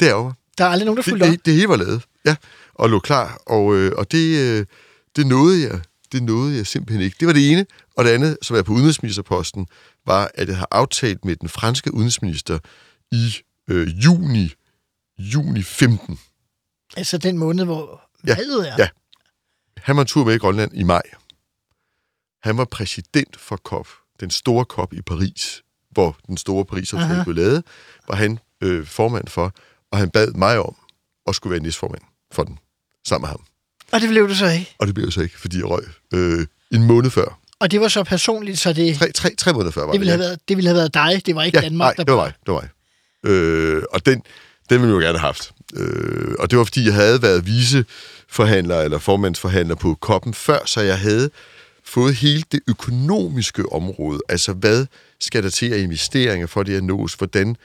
[0.00, 1.30] Det er jo Der er aldrig nogen, der det, fulgte op.
[1.30, 2.36] det, det hele var lavet, ja,
[2.74, 4.66] og lå klar, og, øh, og det, øh,
[5.16, 5.80] det nåede jeg.
[6.12, 7.16] Det nåede jeg simpelthen ikke.
[7.20, 7.66] Det var det ene.
[7.96, 9.66] Og det andet, som er på udenrigsministerposten,
[10.06, 12.58] var, at jeg har aftalt med den franske udenrigsminister
[13.12, 13.36] i
[13.70, 14.52] øh, juni,
[15.18, 16.18] juni 15.
[16.96, 18.74] Altså den måned, hvor Ja, valget er.
[18.78, 18.88] ja.
[19.76, 21.02] Han var en tur med i Grønland i maj.
[22.42, 23.88] Han var præsident for COP,
[24.20, 27.64] den store COP i Paris, hvor den store paris blev lavet,
[28.08, 29.54] var han øh, formand for,
[29.92, 30.76] og han bad mig om
[31.26, 32.58] at skulle være næstformand for den,
[33.06, 33.40] sammen med ham.
[33.92, 34.74] Og det blev du så ikke.
[34.78, 37.38] Og det blev jeg så ikke, fordi jeg røg øh, en måned før.
[37.60, 40.12] Og det var så personligt, så det, Tre, tre, tre måneder før var det, ville
[40.12, 40.16] ja.
[40.16, 41.22] have været, det ville have været dig.
[41.26, 42.32] Det var ikke ja, Danmark, nej, der det var mig.
[42.46, 42.68] Det var mig.
[43.32, 44.22] Øh, og den,
[44.70, 45.52] den ville jeg jo gerne have haft.
[45.76, 50.80] Øh, og det var, fordi jeg havde været viceforhandler eller formandsforhandler på koppen før, så
[50.80, 51.30] jeg havde
[51.90, 54.20] fået hele det økonomiske område.
[54.28, 54.86] Altså, hvad
[55.20, 57.14] skal der til af investeringer for det at nås?
[57.14, 57.56] Hvordan,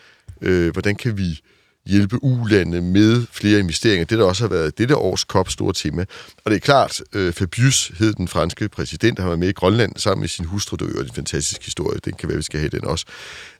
[0.41, 1.41] øh, hvordan kan vi
[1.85, 4.05] hjælpe ulande med flere investeringer?
[4.05, 6.05] Det, der også har været dette års COP store tema.
[6.45, 9.91] Og det er klart, øh, Fabius hed den franske præsident, han var med i Grønland
[9.97, 12.59] sammen med sin hustru, det var jo en fantastisk historie, den kan være, vi skal
[12.59, 13.05] have den også.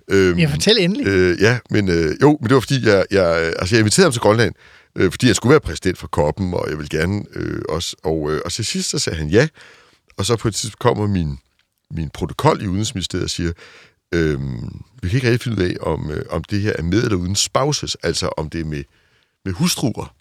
[0.08, 1.08] Øhm, Ja, fortæl endelig.
[1.08, 4.12] Øh, ja, men øh, jo, men det var fordi, jeg, jeg, altså, jeg inviterede ham
[4.12, 4.54] til Grønland,
[4.96, 7.96] øh, fordi jeg skulle være præsident for koppen, og jeg ville gerne øh, også.
[8.04, 9.48] Og, øh, og til sidst så sagde han ja,
[10.18, 11.40] og så på et tidspunkt kommer min,
[11.92, 13.52] min protokol i Udenrigsministeriet og siger,
[14.12, 14.42] øh,
[15.02, 17.18] vi kan ikke rigtig finde ud af, om, øh, om det her er med eller
[17.18, 18.84] uden spouses, altså om det er med,
[19.46, 20.16] med hustruer.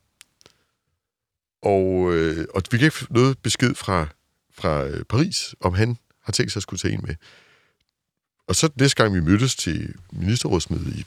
[1.62, 4.06] Og, øh, og vi kan ikke noget besked fra,
[4.54, 7.14] fra øh, Paris, om han har tænkt sig at skulle tage en med.
[8.48, 11.04] Og så næste gang vi mødtes til ministerrådsmøde i,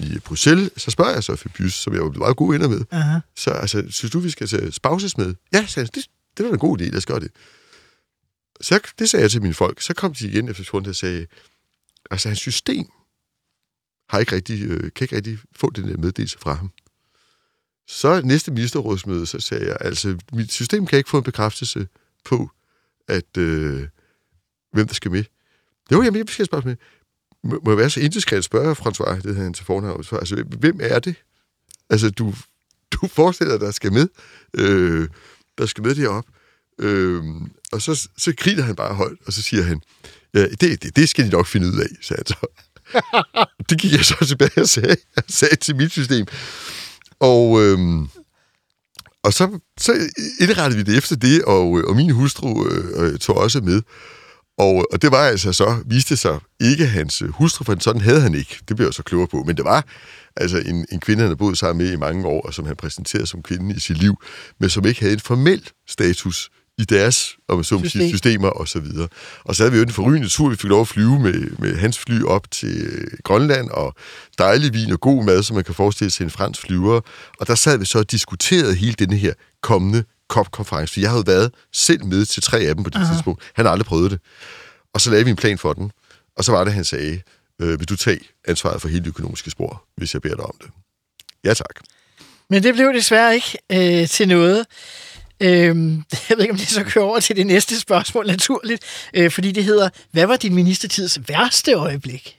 [0.00, 2.84] i Bruxelles, så spørger jeg så Fabius, som jeg var meget gode venner med.
[2.90, 3.18] Aha.
[3.36, 5.34] Så altså, synes du, vi skal tage spouses med?
[5.52, 7.30] Ja, sagde han, det, det var da en god idé, lad os gøre det.
[8.60, 9.80] Så jeg- det sagde jeg til mine folk.
[9.80, 11.26] Så kom de igen efter 14 og sagde,
[12.10, 12.86] altså hans system
[14.08, 16.70] har ikke rigtig, øh, kan ikke rigtig få den der meddelelse fra ham.
[17.86, 21.88] Så næste ministerrådsmøde, så sagde jeg, altså mit system kan ikke få en bekræftelse
[22.24, 22.50] på,
[23.08, 23.88] at øh,
[24.72, 25.24] hvem der skal med.
[25.92, 26.76] Jo, jamen, jeg skal spørge med.
[27.44, 30.04] Må, må jeg være så indiskret at spørge, François, det hedder han til fornavn.
[30.04, 31.14] Så, Altså, hvem er det?
[31.90, 32.34] Altså, du,
[32.90, 34.08] du forestiller dig, der skal med,
[34.54, 35.08] øh,
[35.58, 36.24] der skal med derop.
[36.78, 37.24] Øh,
[37.72, 39.80] og så, så griner han bare højt, og så siger han,
[40.34, 42.46] ja, det, det, det skal de nok finde ud af, sagde han så.
[43.68, 46.26] det gik jeg så tilbage og sagde, jeg sagde til mit system.
[47.20, 48.08] Og, øhm,
[49.24, 49.92] og så, så
[50.40, 53.82] indrettede vi det efter det, og, øh, og min hustru øh, øh, tog også med.
[54.58, 58.34] Og, og det var altså så, viste sig ikke hans hustru, for sådan havde han
[58.34, 58.58] ikke.
[58.68, 59.42] Det blev jeg så klogere på.
[59.46, 59.86] Men det var
[60.36, 62.76] altså en, en kvinde, han havde boet sammen med i mange år, og som han
[62.76, 64.14] præsenterede som kvinde i sit liv,
[64.60, 68.08] men som ikke havde en formel status i deres om jeg så må sige, System.
[68.08, 69.08] systemer og så videre.
[69.44, 71.76] Og så havde vi jo en forrygende tur, vi fik lov at flyve med, med
[71.76, 73.94] hans fly op til øh, Grønland, og
[74.38, 77.00] dejlig vin og god mad, som man kan forestille sig en fransk flyver.
[77.38, 79.32] Og der sad vi så og diskuterede hele denne her
[79.62, 83.14] kommende COP-konference, jeg havde været selv med til tre af dem på det Aha.
[83.14, 83.42] tidspunkt.
[83.54, 84.20] Han har aldrig prøvet det.
[84.94, 85.92] Og så lavede vi en plan for den,
[86.36, 87.20] og så var det, han sagde,
[87.60, 90.54] øh, vil du tage ansvaret for hele det økonomiske spor, hvis jeg beder dig om
[90.62, 90.70] det?
[91.44, 91.80] Ja tak.
[92.50, 94.66] Men det blev desværre ikke øh, til noget.
[95.42, 98.84] Øhm, jeg ved ikke, om det så kører over til det næste spørgsmål, naturligt.
[99.14, 102.38] Øh, fordi det hedder, hvad var din ministertids værste øjeblik?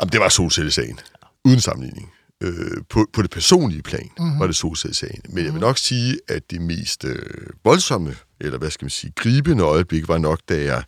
[0.00, 1.00] Jamen, det var solcellesagen.
[1.44, 2.12] Uden sammenligning.
[2.42, 4.40] Øh, på, på det personlige plan mm-hmm.
[4.40, 5.20] var det solcellesagen.
[5.28, 7.16] Men jeg vil nok sige, at det mest øh,
[7.64, 10.82] voldsomme, eller hvad skal man sige, gribende øjeblik, var nok, da jeg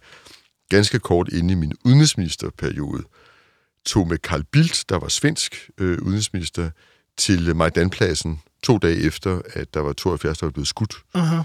[0.69, 3.03] ganske kort inde i min udenrigsministerperiode
[3.87, 6.71] tog med Carl Bildt, der var svensk øh, udenrigsminister,
[7.17, 10.95] til Majdanpladsen to dage efter, at der var 72, der var blevet skudt.
[11.17, 11.43] Uh-huh.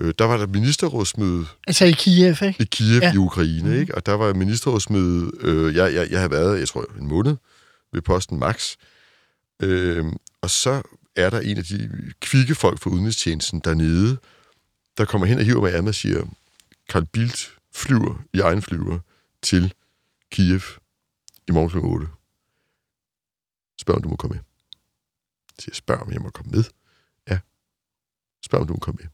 [0.00, 2.62] Øh, der var der ministerrådsmøde Altså i Kiev, ikke?
[2.62, 3.12] i Kiev Ja.
[3.14, 3.94] i Ukraine, ikke?
[3.94, 7.36] og der var ministerrådsmøde, øh, jeg, jeg, jeg har været, jeg tror, en måned
[7.92, 8.76] ved posten Max,
[9.62, 10.04] øh,
[10.42, 10.82] og så
[11.16, 14.16] er der en af de kvikke folk fra udenrigstjenesten dernede,
[14.98, 16.26] der kommer hen og hiver mig af og siger,
[16.90, 18.98] Carl Bildt flyver i egen flyver
[19.42, 19.72] til
[20.32, 20.60] Kiev
[21.48, 21.76] i morgen kl.
[21.78, 22.06] 8.
[23.80, 24.49] Spørg, om du må komme med.
[25.60, 26.64] Så jeg spørger, om jeg må komme med.
[27.30, 27.38] Ja.
[28.44, 29.08] Spørg, om du må komme med.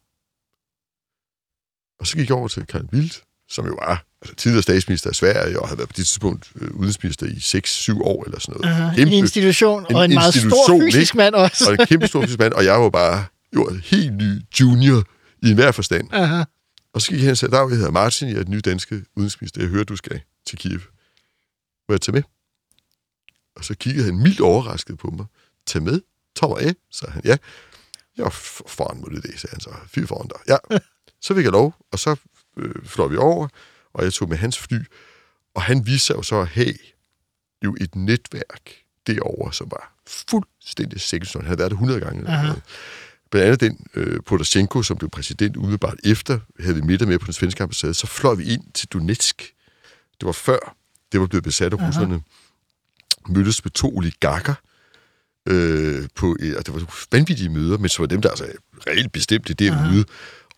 [2.01, 5.15] Og så gik jeg over til Carl Bildt, som jo var altså, tidligere statsminister af
[5.15, 8.93] Sverige, og havde været på det tidspunkt øh, udenrigsminister i 6-7 år eller sådan noget.
[8.93, 9.01] Uh-huh.
[9.01, 11.65] En institution, en og en meget stor fysisk mand også.
[11.67, 15.05] og en kæmpe stor fysisk mand, og jeg var bare jo en helt ny junior
[15.43, 16.13] i enhver forstand.
[16.13, 16.45] Uh-huh.
[16.93, 18.61] Og så gik jeg hen og sagde, Dag, jeg hedder Martin, jeg er den nye
[18.61, 19.61] danske udenrigsminister.
[19.61, 20.81] Jeg hører, du skal til Kiev.
[21.89, 22.23] Må jeg tage med?
[23.57, 25.27] Og så kiggede han mildt overrasket på mig.
[25.67, 26.01] Tag med?
[26.43, 27.23] Mig af, sagde han.
[27.25, 27.37] Ja.
[28.17, 28.33] Jeg
[28.67, 29.71] foran mod det, sagde han så.
[29.87, 30.39] Fy foran dig.
[30.71, 30.79] Ja.
[31.21, 32.17] Så fik jeg lov, og så
[32.57, 33.49] øh, fløj vi over,
[33.95, 34.79] og jeg tog med hans fly.
[35.55, 36.75] Og han viste sig jo så at have
[37.65, 38.71] jo et netværk
[39.07, 41.33] derovre, som var fuldstændig sikkert.
[41.33, 42.19] Han havde været det 100 gange.
[42.19, 42.63] eller noget.
[43.31, 47.27] Blandt andet den øh, Poroshenko, som blev præsident umiddelbart efter, havde vi middag med på
[47.27, 49.55] den svenske ambassade, så fløj vi ind til Donetsk.
[50.21, 50.77] Det var før,
[51.13, 52.23] det var blevet besat af russerne.
[53.29, 54.55] Mødtes med to oligarker,
[55.47, 58.47] øh, på, øh, og det var vanvittige møder, men så var dem, der altså
[58.87, 60.05] reelt bestemte derude.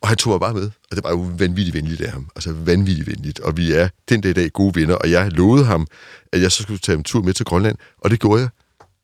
[0.01, 2.29] Og han tog mig bare med, og det var jo vanvittigt venligt af ham.
[2.35, 3.39] Altså vanvittigt venligt.
[3.39, 5.87] Og vi er den dag i dag gode venner, og jeg lovede ham,
[6.33, 8.49] at jeg så skulle tage en tur med til Grønland, og det gjorde jeg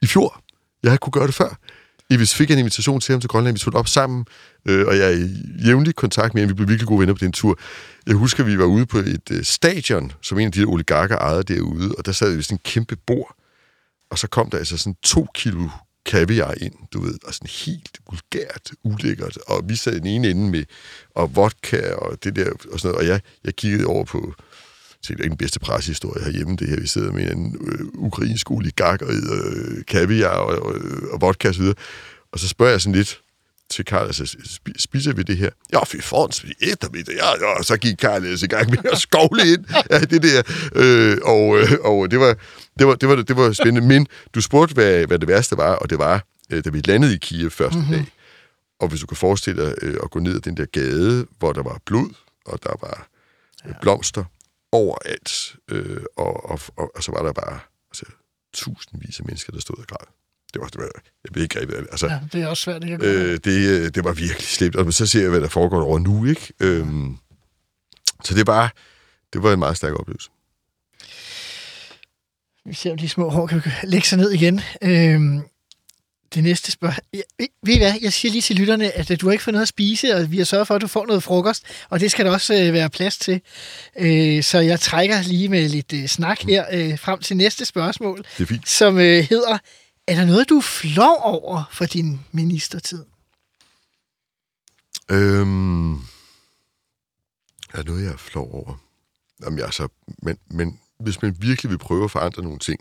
[0.01, 0.41] i fjor.
[0.83, 1.57] Jeg havde kunne gøre det før.
[2.09, 4.25] Vi fik en invitation til ham til Grønland, vi tog op sammen,
[4.67, 5.29] øh, og jeg er i
[5.65, 6.49] jævnlig kontakt med ham.
[6.49, 7.59] Vi blev virkelig gode venner på den tur.
[8.07, 11.43] Jeg husker, vi var ude på et øh, stadion, som en af de oligarker ejede
[11.43, 13.35] derude, og der sad vi sådan en kæmpe bord,
[14.15, 15.69] og så kom der altså sådan to kilo
[16.05, 20.51] kaviar ind, du ved, og sådan helt vulgært, ulækkert, og vi sad den ene ende
[20.51, 20.63] med,
[21.15, 24.33] og vodka og det der, og sådan noget, og jeg, jeg kiggede over på,
[25.01, 28.51] det er ikke den bedste pressehistorie herhjemme, det her, vi sidder med en øh, ukrainsk
[28.51, 30.75] oligark og øh, kaviar og, og,
[31.11, 31.75] og vodka og så videre,
[32.31, 33.21] og så spørger jeg sådan lidt
[33.69, 35.49] til Karl, altså, spi- spiser vi det her?
[35.73, 38.69] Ja, fy foran, vi æter vi det, ja, ja, så gik Karl ellers i gang
[38.69, 40.43] med at skovle ind af det der,
[40.75, 42.37] øh, og, øh, og det var,
[42.79, 45.75] det var, det var, det var spændende, men du spurgte, hvad, hvad det værste var,
[45.75, 47.93] og det var, øh, da vi landede i Kiev første mm-hmm.
[47.93, 48.05] dag,
[48.79, 51.53] og hvis du kan forestille dig øh, at gå ned ad den der gade, hvor
[51.53, 52.13] der var blod,
[52.45, 53.07] og der var
[53.65, 54.23] øh, blomster
[54.71, 57.59] overalt, øh, og, og, og, og så var der bare
[57.91, 58.05] altså,
[58.53, 60.07] tusindvis af mennesker, der stod og græd.
[60.55, 60.89] Det var, det var,
[61.23, 61.89] jeg blev ikke grebet af det.
[61.91, 63.03] Altså, Ja, det er også svært ikke at.
[63.03, 64.75] Øh, det, øh, det var virkelig slemt.
[64.75, 66.53] Og så ser jeg, hvad der foregår over nu, ikke?
[66.59, 67.17] Øhm,
[68.23, 68.73] så det var,
[69.33, 70.29] det var en meget stærk oplevelse.
[72.65, 74.61] Vi ser, om de små hår kan lægge sig ned igen.
[74.81, 75.41] Øhm,
[76.35, 77.03] det næste spørgsmål.
[77.13, 77.93] Ja, ved, I hvad?
[78.01, 80.31] Jeg siger lige til lytterne, at øh, du har ikke fået noget at spise, og
[80.31, 82.73] vi har sørget for, at du får noget frokost, og det skal der også øh,
[82.73, 83.41] være plads til.
[83.99, 88.25] Øh, så jeg trækker lige med lidt øh, snak her øh, frem til næste spørgsmål,
[88.65, 89.57] som øh, hedder,
[90.07, 93.05] er der noget, du flov over for din ministertid?
[95.11, 95.99] Øhm, er
[97.73, 98.77] der noget, jeg er flov over?
[99.43, 99.87] Jamen, jeg så,
[100.23, 102.79] men, men hvis man virkelig vil prøve at forandre nogle ting,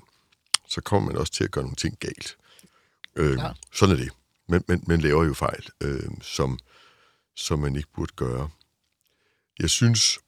[0.68, 2.36] så kommer man også til at gøre nogle ting galt.
[3.16, 3.52] Øhm, Ja.
[3.72, 4.10] Sådan er det.
[4.48, 6.58] Men man, man laver jo fejl, øhm, som,
[7.36, 8.50] som man ikke burde gøre.
[9.58, 10.18] Jeg synes,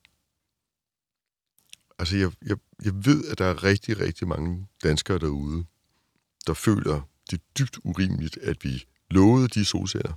[1.99, 5.65] altså jeg, jeg, jeg ved, at der er rigtig, rigtig mange danskere derude,
[6.47, 10.13] der føler det dybt urimeligt, at vi lovede de solceller,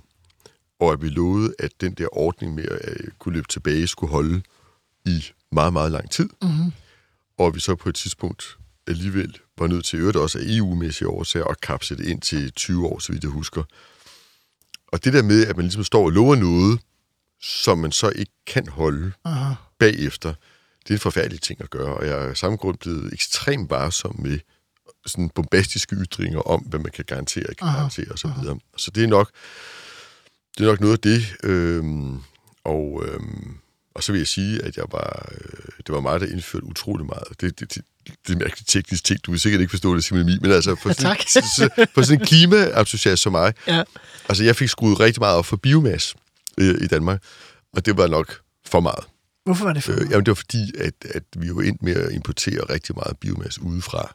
[0.80, 4.10] og at vi lovede, at den der ordning med at øh, kunne løbe tilbage skulle
[4.10, 4.42] holde
[5.06, 6.28] i meget, meget lang tid.
[6.42, 6.72] Mm-hmm.
[7.38, 11.08] Og at vi så på et tidspunkt alligevel var nødt til, øvrigt også af EU-mæssige
[11.08, 13.62] årsager, at kapse det ind til 20 år, så vidt jeg husker.
[14.86, 16.80] Og det der med, at man ligesom står og lover noget,
[17.42, 19.54] som man så ikke kan holde Aha.
[19.78, 20.34] bagefter.
[20.82, 23.70] Det er en forfærdelig ting at gøre, og jeg er af samme grund blevet ekstremt
[23.70, 24.38] varsom med
[25.06, 28.28] sådan bombastiske ytringer om, hvad man kan garantere og ikke kan garantere osv.
[28.76, 29.30] Så det er nok,
[30.58, 31.22] det er nok noget af det.
[31.42, 32.18] Øhm,
[32.64, 33.54] og, øhm,
[33.94, 37.06] og så vil jeg sige, at jeg var, øh, det var mig, der indførte utrolig
[37.06, 37.40] meget.
[37.40, 37.84] Det, det, det,
[38.26, 39.20] det er mærkeligt teknisk ting.
[39.26, 41.20] Du vil sikkert ikke forstå det, Simon men altså for sådan, tak.
[41.28, 43.82] så- for sådan en klimaentusiast som mig, Ja.
[44.28, 46.14] altså jeg fik skruet rigtig meget op for biomasse
[46.58, 47.22] øh, i Danmark,
[47.72, 49.04] og det var nok for meget.
[49.44, 49.92] Hvorfor var det for?
[49.92, 53.16] Øh, jamen, det var fordi, at, at vi jo endte med at importere rigtig meget
[53.20, 54.14] biomasse udefra.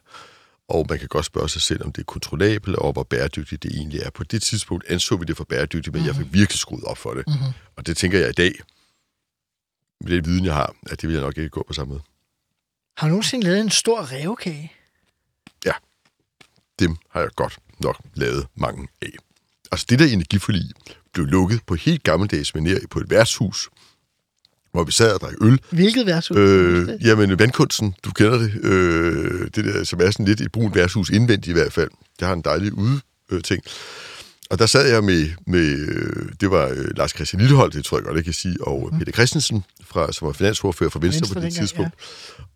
[0.68, 3.72] Og man kan godt spørge sig selv, om det er kontrollabelt, og hvor bæredygtigt det
[3.72, 4.10] egentlig er.
[4.10, 6.18] På det tidspunkt anså vi det for bæredygtigt, men mm-hmm.
[6.18, 7.26] jeg fik virkelig skruet op for det.
[7.26, 7.52] Mm-hmm.
[7.76, 8.52] Og det tænker jeg i dag,
[10.00, 12.02] med den viden, jeg har, at det vil jeg nok ikke gå på samme måde.
[12.98, 14.72] Har du nogensinde lavet en stor revkage?
[16.78, 19.12] Dem har jeg godt nok lavet mange af.
[19.72, 20.70] Altså det der energiforlig
[21.12, 23.68] blev lukket på helt gammeldags manér på et værtshus,
[24.76, 26.36] hvor vi sad og drak øl, Hvilket værtshus?
[26.36, 28.52] Øh, jamen, vandkunsten, du kender det.
[28.62, 31.90] Øh, det der, som er sådan lidt et brunt værtshus, indvendigt i hvert fald.
[32.18, 33.62] Det har en dejlig ude øh, ting.
[34.50, 37.96] Og der sad jeg med, med øh, det var øh, Lars Christian Lillehold, det tror
[37.96, 38.98] jeg godt, jeg kan sige, og mm.
[38.98, 41.94] Peter Christensen, fra, som var finansordfører for Venstre, Venstre på det dengang, tidspunkt.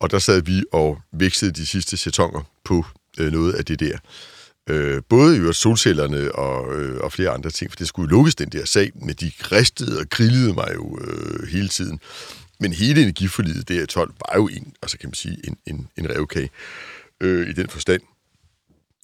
[0.00, 2.85] Og der sad vi og vækstede de sidste sætoner på
[3.18, 3.98] øh, noget af det der.
[4.68, 8.16] Øh, både i øvrigt solcellerne og, øh, og flere andre ting, for det skulle jo
[8.16, 12.00] lukkes, den der sag, men de ristede og grillede mig jo øh, hele tiden.
[12.60, 15.88] Men hele energiforlidet der i 12 var jo en, altså kan man sige, en, en,
[15.96, 16.50] en revkage
[17.20, 18.02] øh, i den forstand,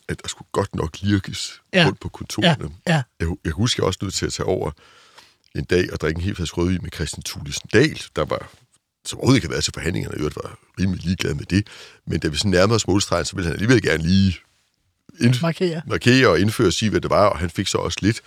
[0.09, 1.85] at der skulle godt nok lirkes Ja.
[1.87, 2.71] rundt på kontorerne.
[2.87, 3.03] Ja, ja.
[3.21, 4.71] Jeg, jeg husker også nødt til at tage over
[5.55, 8.51] en dag og drikke en helt flaske rødvin med Christian Thulesen Dahl, der var
[9.07, 11.67] som overhovedet ikke havde været til forhandlingerne, og i øvrigt var rimelig ligeglad med det.
[12.07, 14.39] Men da vi sådan nærmede os målstregen, så ville han alligevel gerne lige
[15.21, 15.83] ind, Markere.
[15.87, 18.21] markere og indføre og sige, hvad det var, og han fik så også lidt,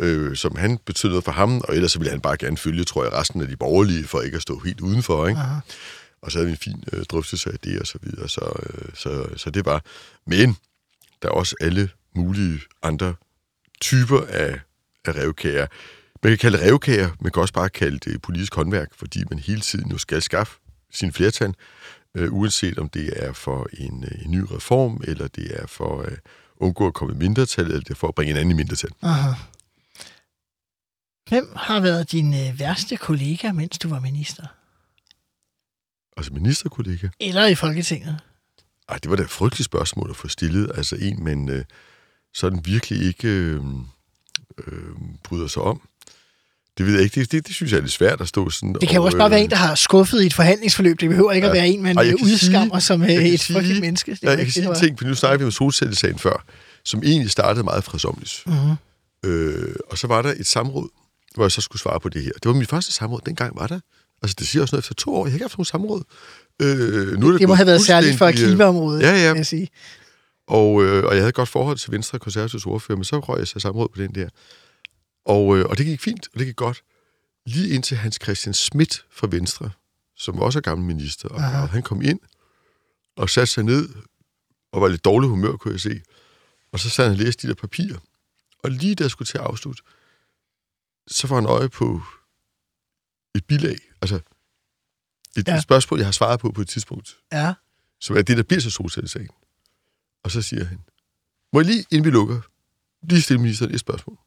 [0.00, 2.84] øh, som han betød noget for ham, og ellers så ville han bare gerne følge,
[2.84, 5.40] tror jeg, resten af de borgerlige, for ikke at stå helt udenfor, ikke?
[5.40, 5.60] Aha.
[6.22, 8.88] Og så havde vi en fin øh, drøftelse af det, og så videre, så, øh,
[8.94, 9.82] så, så det var.
[10.26, 10.56] Men
[11.22, 13.14] der er også alle mulige andre
[13.80, 14.60] typer af,
[15.04, 15.66] af revkager.
[16.22, 19.38] Man kan kalde det revkager, man kan også bare kalde det politisk håndværk, fordi man
[19.38, 20.58] hele tiden jo skal skaffe
[20.92, 21.54] sin flertal,
[22.16, 26.02] øh, uanset om det er for en, øh, en ny reform, eller det er for
[26.02, 26.18] at øh,
[26.56, 28.90] undgå at komme i mindretal, eller det er for at bringe en anden i mindretal.
[29.02, 29.30] Aha.
[31.28, 34.46] Hvem har været din øh, værste kollega, mens du var minister?
[36.16, 37.08] Altså ministerkollega.
[37.20, 38.20] Eller i Folketinget?
[38.88, 40.72] Ej, det var da et frygteligt spørgsmål at få stillet.
[40.74, 41.64] Altså en, man øh,
[42.34, 43.64] sådan virkelig ikke øh,
[44.66, 45.87] øh, bryder sig om.
[46.78, 47.20] Det ved jeg ikke.
[47.20, 48.74] Det, det, det synes jeg er lidt svært at stå sådan...
[48.74, 51.00] Det kan jo og, også bare øh, være en, der har skuffet i et forhandlingsforløb.
[51.00, 51.52] Det behøver ikke ja.
[51.52, 54.10] at være en, man Ej, øh, udskammer sige- som øh, et frygteligt menneske.
[54.10, 56.44] Det Ja, jeg kan sige det, en ting, for nu snakkede vi om solcellesagen før,
[56.84, 58.42] som egentlig startede meget fredsomligt.
[58.46, 58.54] Mhm.
[59.30, 60.88] Øh, og så var der et samråd,
[61.34, 62.30] hvor jeg så skulle svare på det her.
[62.32, 63.80] Det var mit første samråd, dengang var der.
[64.22, 65.26] Altså, det siger også noget efter to år.
[65.26, 66.02] Jeg har ikke haft nogen samråd.
[66.62, 69.28] Øh, nu er Det må gået have været særligt for øh, klimaområdet, Ja, ja.
[69.32, 69.68] vil jeg sige.
[70.48, 73.18] Og, øh, og jeg havde et godt forhold til Venstre og konservatives ordfører, men så
[73.18, 74.28] røg jeg så samråd på den der.
[75.28, 76.82] Og, øh, og det gik fint, og det gik godt.
[77.46, 79.70] Lige indtil Hans Christian Schmidt fra Venstre,
[80.16, 82.20] som også er gammel minister, og, og han kom ind
[83.16, 83.88] og satte sig ned
[84.72, 86.02] og var lidt dårlig humør, kunne jeg se.
[86.72, 87.98] Og så sad han og læste de der papirer.
[88.62, 89.82] Og lige da jeg skulle til at afslutte,
[91.06, 92.02] så får han øje på
[93.34, 94.20] et bilag, altså
[95.36, 95.60] et, Ja.
[95.60, 97.54] spørgsmål, jeg har svaret på på et tidspunkt, Ja.
[98.00, 99.30] som er det, der bliver så solcellesagen.
[100.22, 100.78] Og så siger han,
[101.52, 102.40] må jeg lige, inden vi lukker,
[103.02, 104.18] lige stille ministeren et spørgsmål.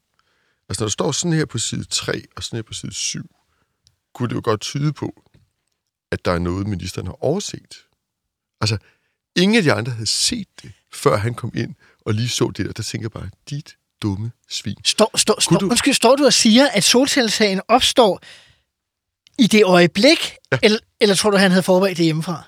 [0.72, 3.36] Altså, når der står sådan her på side 3 og sådan her på side 7,
[4.14, 5.22] kunne det jo godt tyde på,
[6.12, 7.76] at der er noget, ministeren har overset.
[8.60, 8.78] Altså,
[9.36, 12.66] ingen af de andre havde set det, før han kom ind og lige så det
[12.66, 12.72] der.
[12.72, 14.76] Der tænker jeg bare, dit dumme svin.
[14.84, 18.20] Står, står, står, du- undskyld, står du og siger, at solcellesagen opstår
[19.38, 20.58] i det øjeblik, ja.
[20.62, 22.42] eller, eller tror du, han havde forberedt det hjemmefra?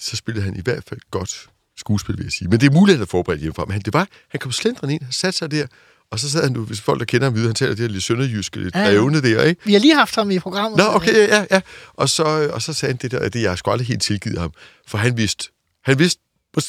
[0.00, 2.48] så spillede han i hvert fald godt skuespil, vil jeg sige.
[2.48, 3.64] Men det er muligt, at han er forberedt hjemmefra.
[3.64, 5.66] Men han, det var, han kom slendrende ind, han satte sig der,
[6.10, 7.88] og så sad han nu, hvis folk, der kender ham videre, han taler det her
[7.88, 9.62] lidt sønderjyske, lidt Ja, ja, der, ikke?
[9.64, 10.78] Vi har lige haft ham i programmet.
[10.78, 11.60] Nå, okay, ja, ja, ja.
[11.94, 14.38] Og så, og så sagde han det der, at det jeg skulle aldrig helt tilgivet
[14.38, 14.52] ham,
[14.86, 15.48] for han vidste,
[15.84, 16.20] han vidste,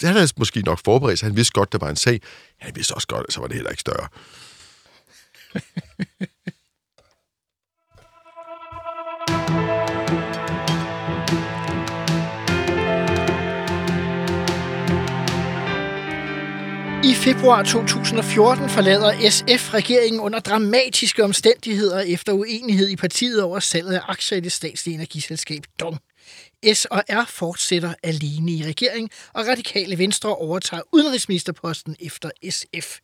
[0.02, 2.22] han havde måske nok forberedt sig, han vidste godt, der var en sag.
[2.60, 4.08] Han vidste også godt, at så var det heller ikke større.
[17.24, 24.02] februar 2014 forlader SF regeringen under dramatiske omstændigheder efter uenighed i partiet over salget af
[24.08, 26.00] aktier i det statslige energiselskab DONG.
[26.74, 32.98] S og R fortsætter alene i regering, og radikale venstre overtager udenrigsministerposten efter SF.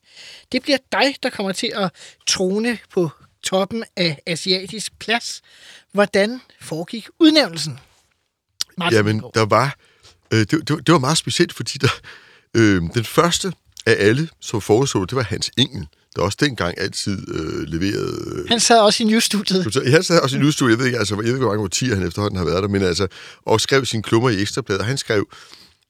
[0.52, 1.92] Det bliver dig, der kommer til at
[2.28, 3.10] trone på
[3.44, 5.42] toppen af asiatisk plads.
[5.92, 7.80] Hvordan foregik udnævnelsen?
[8.78, 9.78] Martin Jamen, der var...
[10.34, 12.02] Øh, det, det, det var meget specielt, fordi der,
[12.54, 13.54] øh, den første
[13.88, 18.40] af alle, som foreså, det var Hans Engel, der også dengang altid øh, leverede...
[18.40, 19.74] Øh, Han sad også i newsstudiet.
[19.74, 21.64] Så Han sad også i newsstudiet, jeg ved ikke, altså, jeg ved ikke, hvor mange
[21.64, 23.08] årtier han efterhånden har været der, men altså,
[23.46, 25.28] og skrev sine klummer i Ekstrabladet, han skrev,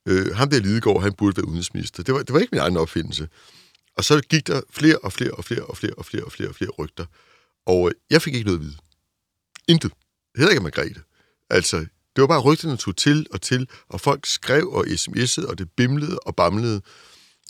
[0.08, 2.04] øh, ham der Lidegaard, han burde være udenrigsminister.
[2.04, 3.28] Det var, det var ikke min egen opfindelse.
[3.98, 6.50] Og så gik der flere og flere og flere og flere og flere og flere
[6.50, 7.06] og flere rygter.
[7.66, 8.78] Og øh, jeg fik ikke noget at vide.
[9.68, 9.92] Intet.
[10.36, 11.02] Heller ikke af Margrethe.
[11.50, 11.78] Altså,
[12.16, 15.68] det var bare rygterne tog til og til, og folk skrev og sms'ede, og det
[15.78, 16.82] bimlede og bamlede.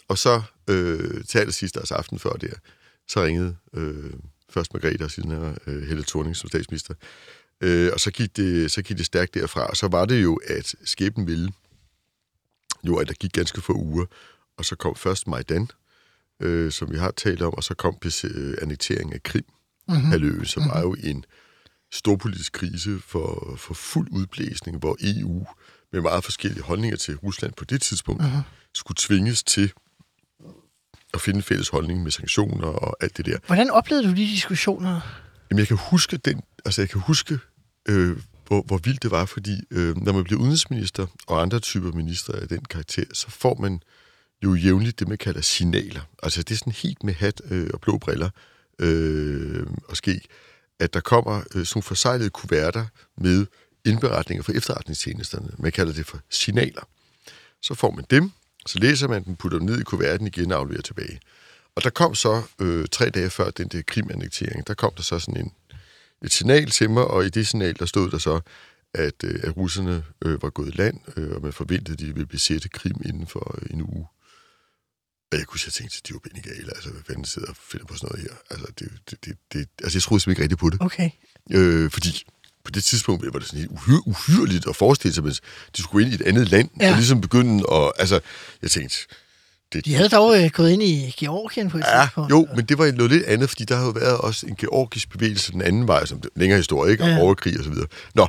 [0.07, 2.53] Og så øh, til allersidst deres aften før der,
[3.07, 4.13] så ringede øh,
[4.49, 6.93] først Margrethe og siden her øh, Helle Thorning som statsminister.
[7.61, 9.67] Øh, og så gik, det, så gik det stærkt derfra.
[9.67, 11.51] Og så var det jo, at skæbnen ville
[12.83, 14.05] jo, at der gik ganske få uger.
[14.57, 15.67] Og så kom først Majdan,
[16.39, 19.45] øh, som vi har talt om, og så kom øh, annekteringen af Krim,
[19.87, 20.05] mm-hmm.
[20.05, 20.75] halvøen, som mm-hmm.
[20.75, 21.25] var jo en
[21.91, 25.45] storpolitisk krise for, for fuld udblæsning, hvor EU
[25.91, 28.41] med meget forskellige holdninger til Rusland på det tidspunkt uh-huh.
[28.73, 29.73] skulle tvinges til
[31.13, 33.37] at finde en fælles holdning med sanktioner og alt det der.
[33.45, 35.01] Hvordan oplevede du de diskussioner?
[35.51, 37.39] Jamen, jeg kan huske den, altså jeg kan huske,
[37.89, 41.91] øh, hvor, hvor vildt det var, fordi øh, når man bliver udenrigsminister og andre typer
[41.91, 43.81] minister af den karakter, så får man
[44.43, 46.01] jo jævnligt det, man kalder signaler.
[46.23, 48.29] Altså det er sådan helt med hat øh, og blå briller
[48.79, 50.25] øh, og skæg,
[50.79, 52.85] at der kommer øh, sådan nogle forsejlede kuverter
[53.17, 53.45] med
[53.85, 55.51] indberetninger fra efterretningstjenesterne.
[55.57, 56.87] Man kalder det for signaler.
[57.61, 58.31] Så får man dem,
[58.67, 61.19] så læser man dem, putter dem ned i kuverten igen og afleverer tilbage.
[61.75, 65.19] Og der kom så, øh, tre dage før den der krimannektering, der kom der så
[65.19, 65.51] sådan en,
[66.23, 68.41] et signal til mig, og i det signal, der stod der så,
[68.93, 72.05] at, øh, at russerne øh, var gået i land, øh, og man forventede, at de
[72.05, 74.07] ville besætte Krim inden for øh, en uge.
[75.31, 77.95] Og jeg kunne sige, tænkte, de var benegale, altså hvad fanden sidder og finder på
[77.95, 78.37] sådan noget her?
[78.49, 80.81] Altså, det, det, det, det, altså jeg troede simpelthen ikke rigtigt på det.
[80.81, 81.09] Okay.
[81.51, 82.25] Øh, fordi
[82.67, 85.41] på det tidspunkt var det sådan uhyr, uhyrligt at forestille sig, at
[85.77, 86.89] de skulle ind i et andet land, ja.
[86.89, 88.19] og ligesom begynde at, altså,
[88.61, 88.97] jeg tænkte,
[89.73, 92.31] det, de havde dog øh, gået ind i Georgien på et ja, tidspunkt.
[92.31, 95.09] Jo, men det var noget lidt andet, fordi der har jo været også en georgisk
[95.09, 97.03] bevægelse den anden vej, som længere historie, ikke?
[97.03, 97.19] Og ja.
[97.19, 97.87] overkrig og så videre.
[98.15, 98.27] Nå,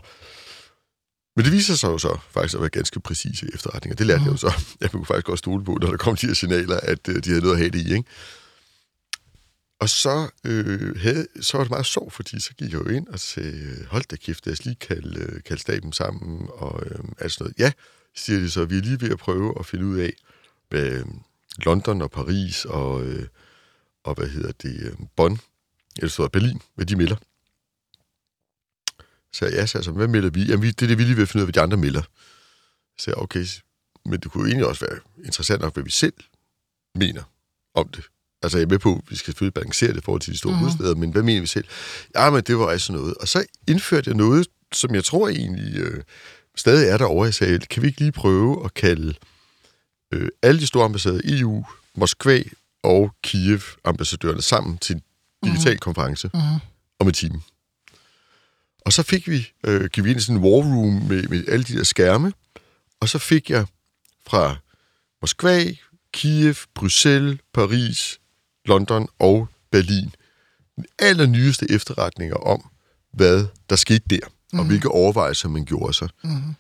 [1.37, 3.97] men det viser sig jo så faktisk at være ganske præcise efterretninger.
[3.97, 4.25] Det lærte mm.
[4.25, 4.53] jeg jo så.
[4.81, 7.31] Jeg kunne faktisk godt stole på, når der kom de her signaler, at øh, de
[7.31, 8.09] havde noget at have det i, ikke?
[9.81, 13.09] Og så, øh, havde, så var det meget sjovt, fordi så gik jeg jo ind
[13.09, 16.99] og sagde, hold da kæft, lad os lige kalde, øh, kalde staben sammen, og øh,
[17.19, 17.59] alt sådan noget.
[17.59, 17.73] Ja,
[18.15, 20.13] siger de så, vi er lige ved at prøve at finde ud af,
[20.69, 21.07] hvad øh,
[21.59, 23.29] London og Paris og, øh,
[24.05, 25.41] og hvad hedder det, øh, Bonn,
[25.97, 27.17] eller så Berlin, hvad de melder.
[29.33, 30.45] Så jeg sagde så, hvad melder vi?
[30.45, 32.03] Jamen, det er det, vi lige vil finde ud af, hvad de andre melder.
[32.99, 33.47] Så jeg, okay,
[34.05, 36.15] men det kunne jo egentlig også være interessant nok, hvad vi selv
[36.95, 37.23] mener
[37.75, 38.05] om det.
[38.43, 40.39] Altså, jeg er med på, at vi skal selvfølgelig balancere det i forhold til de
[40.39, 40.59] store mm.
[40.59, 41.65] hovedsteder, men hvad mener vi selv?
[42.17, 43.15] Ja, men det var altså noget.
[43.15, 46.03] Og så indførte jeg noget, som jeg tror egentlig øh,
[46.57, 47.25] stadig er derovre.
[47.25, 49.15] Jeg sagde, kan vi ikke lige prøve at kalde
[50.13, 51.65] øh, alle de store ambassader, EU,
[51.95, 52.43] Moskva
[52.83, 55.03] og Kiev-ambassadørerne sammen til en
[55.45, 55.79] digital mm.
[55.79, 56.41] konference mm.
[56.99, 57.43] om en time.
[58.81, 61.45] Og så fik vi, øh, gik vi ind i sådan en war room med, med
[61.49, 62.33] alle de der skærme,
[63.01, 63.67] og så fik jeg
[64.27, 64.57] fra
[65.21, 65.65] Moskva,
[66.13, 68.21] Kiev, Bruxelles, Paris,
[68.69, 70.11] London og Berlin
[70.99, 72.71] allernyeste efterretninger om,
[73.13, 74.21] hvad der skete der,
[74.53, 74.59] mm.
[74.59, 76.09] og hvilke overvejelser man gjorde sig.
[76.25, 76.55] Mm.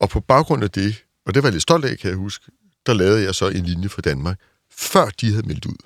[0.00, 2.52] Og på baggrund af det, og det var jeg lidt stolt af, kan jeg huske,
[2.86, 4.38] der lavede jeg så en linje for Danmark,
[4.70, 5.76] før de havde meldt ud.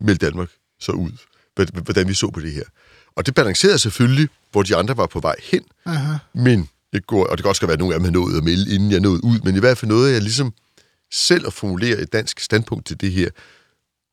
[0.00, 0.48] Meldte Danmark
[0.80, 1.12] så ud,
[1.82, 2.64] hvordan vi så på det her.
[3.16, 5.64] Og det balancerede selvfølgelig, hvor de andre var på vej hen.
[5.84, 6.16] Aha.
[6.34, 8.44] Men det går, og det kan også være, at nogle af dem har nået at
[8.44, 10.52] melde, inden jeg nåede ud, men i hvert fald noget, jeg ligesom
[11.12, 13.30] selv at formulere et dansk standpunkt til det her.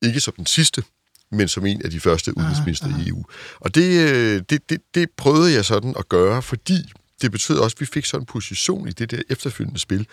[0.01, 0.83] Ikke som den sidste,
[1.31, 3.23] men som en af de første udenrigsminister i EU.
[3.59, 6.91] Og det, det, det, det prøvede jeg sådan at gøre, fordi
[7.21, 10.07] det betød også, at vi fik sådan en position i det der efterfølgende spil.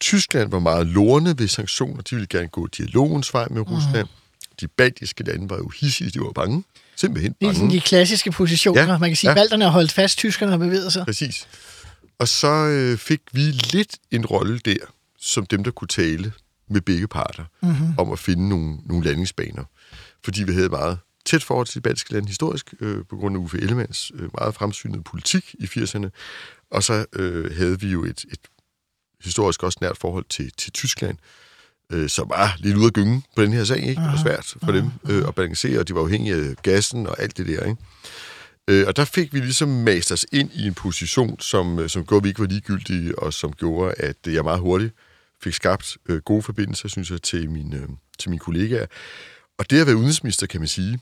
[0.00, 2.02] Tyskland var meget lorne ved sanktioner.
[2.02, 4.08] De ville gerne gå dialogens vej med Rusland.
[4.08, 4.56] Mm.
[4.60, 6.64] De baltiske lande var jo hissige, de var bange.
[6.96, 7.50] Simpelthen bange.
[7.50, 8.82] Det er sådan de klassiske positioner.
[8.82, 9.40] Ja, Man kan sige, at ja.
[9.40, 11.04] balterne har holdt fast, tyskerne har bevæget sig.
[11.04, 11.48] Præcis.
[12.18, 13.40] Og så øh, fik vi
[13.72, 14.76] lidt en rolle der,
[15.20, 16.32] som dem, der kunne tale
[16.70, 17.94] med begge parter, mm-hmm.
[17.98, 19.64] om at finde nogle, nogle landingsbaner.
[20.24, 23.40] Fordi vi havde meget tæt forhold til de baltiske lande historisk, øh, på grund af
[23.40, 26.08] Uffe Ellemanns øh, meget fremsynede politik i 80'erne.
[26.70, 28.40] Og så øh, havde vi jo et, et
[29.24, 31.18] historisk også nært forhold til, til Tyskland,
[31.92, 33.78] øh, som var lidt ude af gyngen på den her sag.
[33.78, 34.02] Ikke?
[34.02, 37.22] Det var svært for dem øh, at balancere, og de var afhængige af gassen og
[37.22, 37.64] alt det der.
[37.64, 37.82] Ikke?
[38.68, 42.20] Øh, og der fik vi ligesom mast os ind i en position, som, som gjorde,
[42.20, 44.94] at vi ikke var ligegyldige, og som gjorde, at jeg meget hurtigt
[45.42, 47.88] fik skabt øh, gode forbindelser, synes jeg, til, mine, øh,
[48.18, 48.86] til mine kollegaer.
[49.58, 50.92] Og det at være udenrigsminister, kan man sige,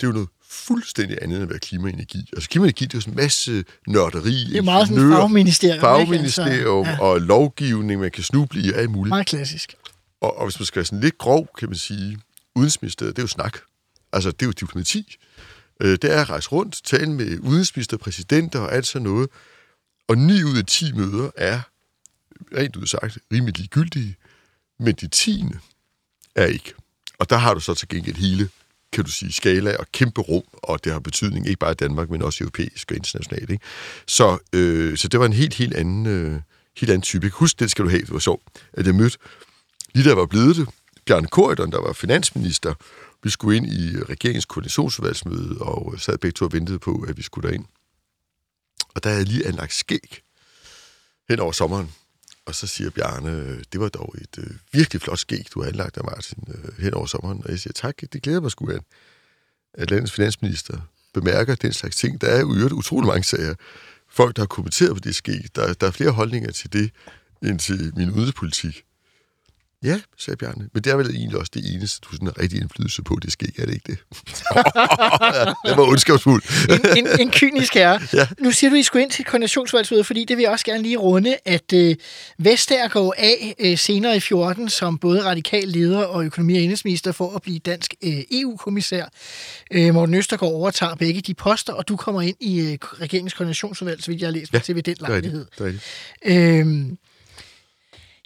[0.00, 2.30] det er jo noget fuldstændig andet end at være klima og energi.
[2.32, 4.44] Altså klima og energi, det er jo sådan en masse nørderi.
[4.44, 5.74] Det er meget sådan ingeniører, fagministerium.
[5.74, 5.80] ikke?
[5.80, 7.08] Fagministerium Altså, ja.
[7.10, 9.08] og lovgivning, man kan snuble i og alt muligt.
[9.08, 9.74] Meget klassisk.
[10.20, 12.18] Og, og hvis man skal være sådan lidt grov, kan man sige,
[12.56, 13.58] udenrigsministeriet, det er jo snak.
[14.12, 15.16] Altså, det er jo diplomati.
[15.82, 19.28] Øh, det er at rejse rundt, tale med udenrigsminister, præsidenter og alt sådan noget.
[20.08, 21.60] Og 9 ud af 10 møder er,
[22.56, 24.16] rent ud sagt, rimelig ligegyldige,
[24.78, 25.58] men de tiende
[26.34, 26.74] er ikke.
[27.18, 28.48] Og der har du så til gengæld hele,
[28.92, 32.10] kan du sige, skala og kæmpe rum, og det har betydning ikke bare i Danmark,
[32.10, 33.50] men også europæisk og internationalt.
[33.50, 33.64] Ikke?
[34.06, 36.40] Så, øh, så det var en helt, helt anden, øh,
[36.76, 37.28] helt anden type.
[37.28, 39.18] Husk, det skal du have, det var sjovt, at jeg mødte,
[39.94, 40.68] lige der var blevet det,
[41.06, 42.74] Bjørn Korydon, der var finansminister,
[43.22, 47.22] vi skulle ind i regeringens koordinationsudvalgsmøde, og sad begge to og ventede på, at vi
[47.22, 47.64] skulle derind.
[48.94, 50.22] Og der havde jeg lige anlagt skæg
[51.28, 51.92] hen over sommeren.
[52.50, 55.68] Og så siger Bjarne, øh, det var dog et øh, virkelig flot skæg, du har
[55.68, 57.40] anlagt af Martin øh, hen over sommeren.
[57.44, 58.80] Og jeg siger, tak, det glæder mig sgu, at,
[59.74, 60.80] at landets finansminister
[61.14, 62.20] bemærker den slags ting.
[62.20, 63.54] Der er jo utrolig mange sager.
[64.08, 65.44] Folk, der har kommenteret på det skæg.
[65.54, 66.90] Der, der er flere holdninger til det,
[67.42, 68.84] end til min udenrigspolitik.
[69.84, 72.60] Ja, sagde Bjarne, men det er vel egentlig også det eneste, du sådan har rigtig
[72.60, 73.98] indflydelse på, det skæg, er det ikke det?
[75.66, 76.42] det var ondskabsfuld.
[76.68, 78.00] En, en, en kynisk herre.
[78.20, 78.26] Ja.
[78.38, 80.82] Nu siger du, I skulle ind til et koordinationsvalgsmøde, fordi det vil jeg også gerne
[80.82, 81.96] lige runde, at øh,
[82.38, 87.12] Vestager går af øh, senere i 14 som både radikal leder og økonomi- og indrigsminister
[87.12, 89.04] for at blive dansk øh, EU-kommissær.
[89.70, 94.02] Øh, Morten Østergaard overtager begge de poster, og du kommer ind i øh, regeringens koordinationsudvalg,
[94.02, 95.46] så vidt jeg har læst Ja, til ved den Det lejlighed.
[95.58, 96.60] Det er rigtigt.
[96.60, 96.98] Øhm,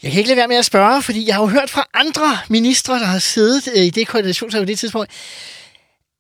[0.05, 2.39] jeg kan ikke lade være med at spørge, fordi jeg har jo hørt fra andre
[2.49, 5.11] ministre, der har siddet øh, i det koordinationsudvalg på det tidspunkt,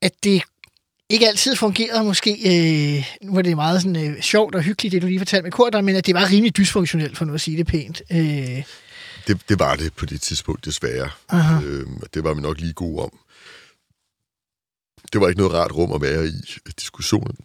[0.03, 0.43] at det
[1.09, 5.03] ikke altid fungerede måske, øh, nu var det meget sådan, øh, sjovt og hyggeligt, det
[5.03, 7.57] du lige fortalte med Korter, men at det var rimelig dysfunktionelt, for nu at sige
[7.57, 8.03] det pænt.
[8.11, 8.63] Øh,
[9.27, 11.11] Det, det var det på det tidspunkt, desværre.
[12.03, 13.19] Og det var vi nok lige gode om.
[15.13, 16.33] Det var ikke noget rart rum at være i.
[16.81, 17.37] Diskussionen,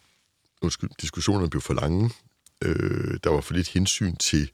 [0.62, 2.10] undskyld, diskussionerne blev for lange.
[2.64, 4.50] Øh, der var for lidt hensyn til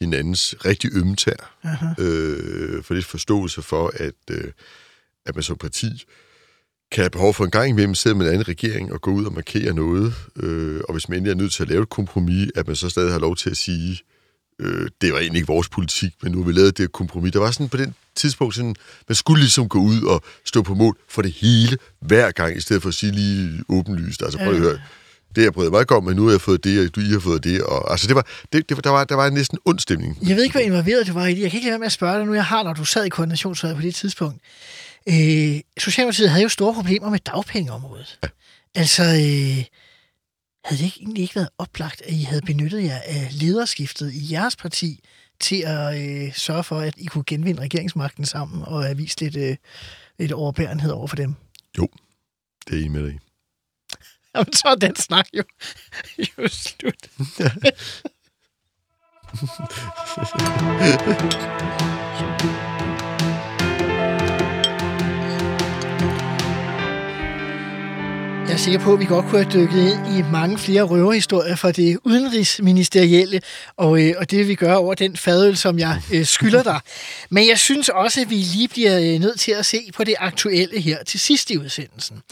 [0.00, 1.56] hinandens rigtig ømme tær.
[1.98, 4.52] Øh, for lidt forståelse for, at, øh,
[5.26, 6.04] at man som parti
[6.92, 9.24] kan have behov for en gang imellem sidde med en anden regering og gå ud
[9.24, 10.14] og markere noget.
[10.36, 12.88] Øh, og hvis man endelig er nødt til at lave et kompromis, at man så
[12.88, 14.00] stadig har lov til at sige,
[14.60, 17.32] øh, det var egentlig ikke vores politik, men nu har vi lavet det kompromis.
[17.32, 18.74] Der var sådan på den tidspunkt sådan,
[19.08, 22.60] man skulle ligesom gå ud og stå på mål for det hele hver gang, i
[22.60, 24.22] stedet for at sige lige åbenlyst.
[24.22, 24.80] Altså prøv at høre,
[25.36, 27.12] det jeg bryder mig ikke om, men nu har jeg fået det, og du I
[27.12, 27.62] har fået det.
[27.62, 30.18] Og, altså det var, det, det, der, var, der var næsten ond stemning.
[30.28, 31.42] jeg ved ikke, hvor involveret du var i det.
[31.42, 33.04] Jeg kan ikke lade være med at spørge dig nu, jeg har, når du sad
[33.04, 34.40] i koordinationsudvalget på det tidspunkt.
[35.08, 38.18] Øh, Socialdemokratiet havde jo store problemer med dagpengeområdet.
[38.22, 38.28] Ja.
[38.74, 39.64] Altså, øh,
[40.64, 44.32] havde det ikke, egentlig ikke været oplagt, at I havde benyttet jer af lederskiftet i
[44.32, 45.00] jeres parti
[45.40, 49.36] til at øh, sørge for, at I kunne genvinde regeringsmagten sammen og have vist lidt,
[49.36, 49.56] øh,
[50.18, 51.34] lidt overbærenhed over for dem?
[51.78, 51.88] Jo,
[52.68, 53.18] det er I med dig i.
[54.40, 55.42] Jamen, så er den snak jo,
[56.18, 57.08] jo slut.
[68.58, 71.72] Jeg sikker på, at vi godt kunne have dykket ind i mange flere røverhistorier fra
[71.72, 73.40] det udenrigsministerielle,
[73.76, 76.80] og, øh, og det vil vi gøre over den fadøl, som jeg øh, skylder dig.
[77.30, 80.14] Men jeg synes også, at vi lige bliver øh, nødt til at se på det
[80.18, 82.22] aktuelle her til sidst i udsendelsen.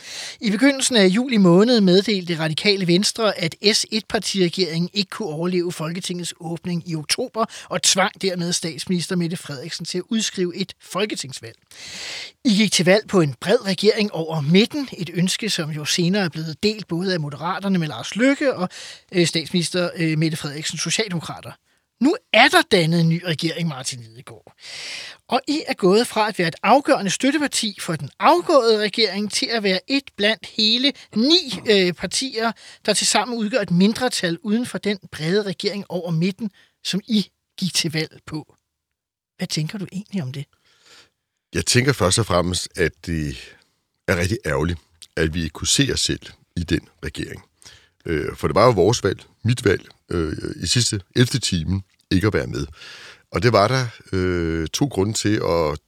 [0.41, 6.35] I begyndelsen af juli måned meddelte det radikale Venstre, at S1-partiregeringen ikke kunne overleve Folketingets
[6.41, 11.57] åbning i oktober, og tvang dermed statsminister Mette Frederiksen til at udskrive et folketingsvalg.
[12.45, 16.16] I gik til valg på en bred regering over midten, et ønske, som jo senere
[16.21, 18.69] er blevet delt både af Moderaterne med Lars Løkke og
[19.13, 21.53] øh, statsminister øh, Mette Frederiksen Socialdemokrater.
[22.01, 24.55] Nu er der dannet en ny regering, Martin Lidegaard.
[25.29, 29.47] Og I er gået fra at være et afgørende støtteparti for den afgåede regering til
[29.47, 32.53] at være et blandt hele ni øh, partier,
[32.87, 36.51] der tilsammen udgør et mindretal uden for den brede regering over midten,
[36.85, 38.57] som I gik til valg på.
[39.37, 40.45] Hvad tænker du egentlig om det?
[41.55, 43.37] Jeg tænker først og fremmest, at det
[44.09, 44.79] er rigtig ærgerligt,
[45.17, 46.21] at vi ikke kunne se os selv
[46.57, 47.43] i den regering.
[48.07, 51.27] Øh, For det var jo vores valg, mit valg, øh, i sidste 11.
[51.27, 52.67] time ikke at være med.
[53.31, 55.79] Og det var der øh, to grunde til, og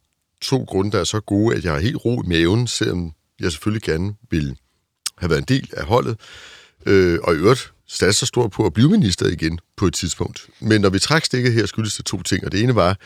[0.40, 3.52] to grunde, der er så gode, at jeg har helt ro i maven, selvom jeg
[3.52, 4.56] selvfølgelig gerne ville
[5.18, 6.20] have været en del af holdet.
[6.86, 10.46] Øh, og i øvrigt stadig så stor på at blive minister igen på et tidspunkt.
[10.60, 12.44] Men når vi trak stikket her, skyldes det to ting.
[12.44, 12.98] Og det ene var,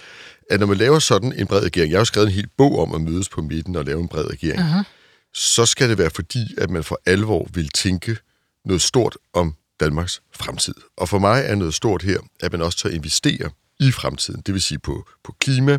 [0.51, 2.79] at når man laver sådan en bred regering, jeg har jo skrevet en hel bog
[2.79, 4.85] om at mødes på midten og lave en bred regering, uh-huh
[5.35, 8.17] så skal det være fordi, at man for alvor vil tænke
[8.65, 10.75] noget stort om Danmarks fremtid.
[10.97, 14.43] Og for mig er noget stort her, at man også tør investere i fremtiden.
[14.47, 15.79] Det vil sige på, på klima,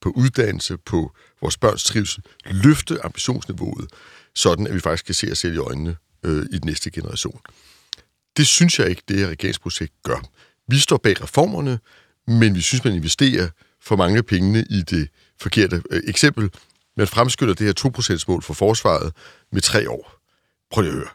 [0.00, 3.90] på uddannelse, på vores børns trivsel, løfte ambitionsniveauet.
[4.34, 7.40] sådan at vi faktisk kan se os selv i øjnene øh, i den næste generation.
[8.36, 10.24] Det synes jeg ikke, det her regeringsprojekt gør.
[10.68, 11.78] Vi står bag reformerne,
[12.26, 13.48] men vi synes, man investerer
[13.80, 15.08] for mange penge pengene i det
[15.40, 15.82] forkerte.
[15.90, 16.50] Øh, eksempel,
[16.96, 19.12] man fremskynder det her 2%-mål for forsvaret
[19.52, 20.12] med tre år.
[20.70, 21.08] Prøv lige at høre.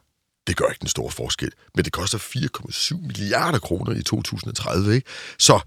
[0.47, 4.95] Det gør ikke den store forskel, men det koster 4,7 milliarder kroner i 2030.
[4.95, 5.07] Ikke?
[5.37, 5.59] Så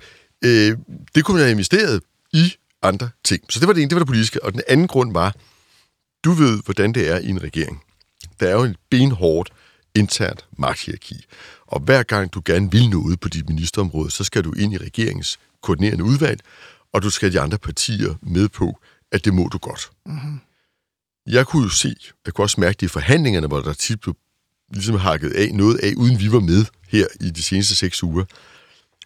[0.44, 0.76] øh,
[1.14, 2.02] det kunne man have investeret
[2.32, 3.44] i andre ting.
[3.50, 4.44] Så det var det ene, det var det politiske.
[4.44, 5.34] Og den anden grund var,
[6.24, 7.82] du ved, hvordan det er i en regering.
[8.40, 9.52] Der er jo en benhårdt
[9.94, 11.24] internt magthierarki.
[11.66, 14.78] Og hver gang du gerne vil noget på dit ministerområde, så skal du ind i
[14.78, 16.40] regeringens koordinerende udvalg,
[16.92, 18.78] og du skal have de andre partier med på,
[19.12, 19.90] at det må du godt.
[20.06, 20.40] Mm-hmm.
[21.26, 21.96] Jeg kunne jo se,
[22.26, 24.16] jeg kunne også mærke det i forhandlingerne, hvor der tit blev
[24.72, 28.24] ligesom hakket af noget af, uden vi var med her i de seneste seks uger,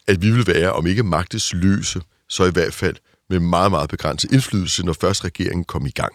[0.07, 2.96] at vi ville være, om ikke magtesløse, så i hvert fald
[3.30, 6.12] med meget, meget begrænset indflydelse, når først regeringen kom i gang.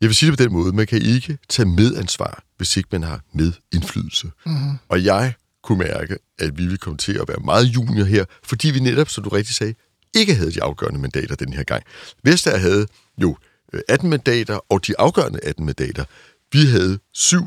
[0.00, 3.02] Jeg vil sige det på den måde, man kan ikke tage medansvar, hvis ikke man
[3.02, 4.30] har medindflydelse.
[4.46, 4.78] Mm-hmm.
[4.88, 8.70] Og jeg kunne mærke, at vi ville komme til at være meget junior her, fordi
[8.70, 9.74] vi netop, som du rigtig sagde,
[10.14, 11.82] ikke havde de afgørende mandater den her gang.
[12.24, 12.86] Vestager havde
[13.22, 13.36] jo
[13.72, 16.04] øh, 18 mandater, og de afgørende 18 mandater.
[16.52, 17.42] Vi havde syv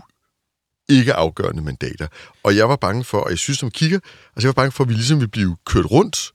[0.90, 2.08] ikke afgørende mandater.
[2.44, 4.00] Og jeg var bange for, og jeg synes, som kigger,
[4.36, 6.32] altså jeg var bange for, at vi ligesom ville blive kørt rundt,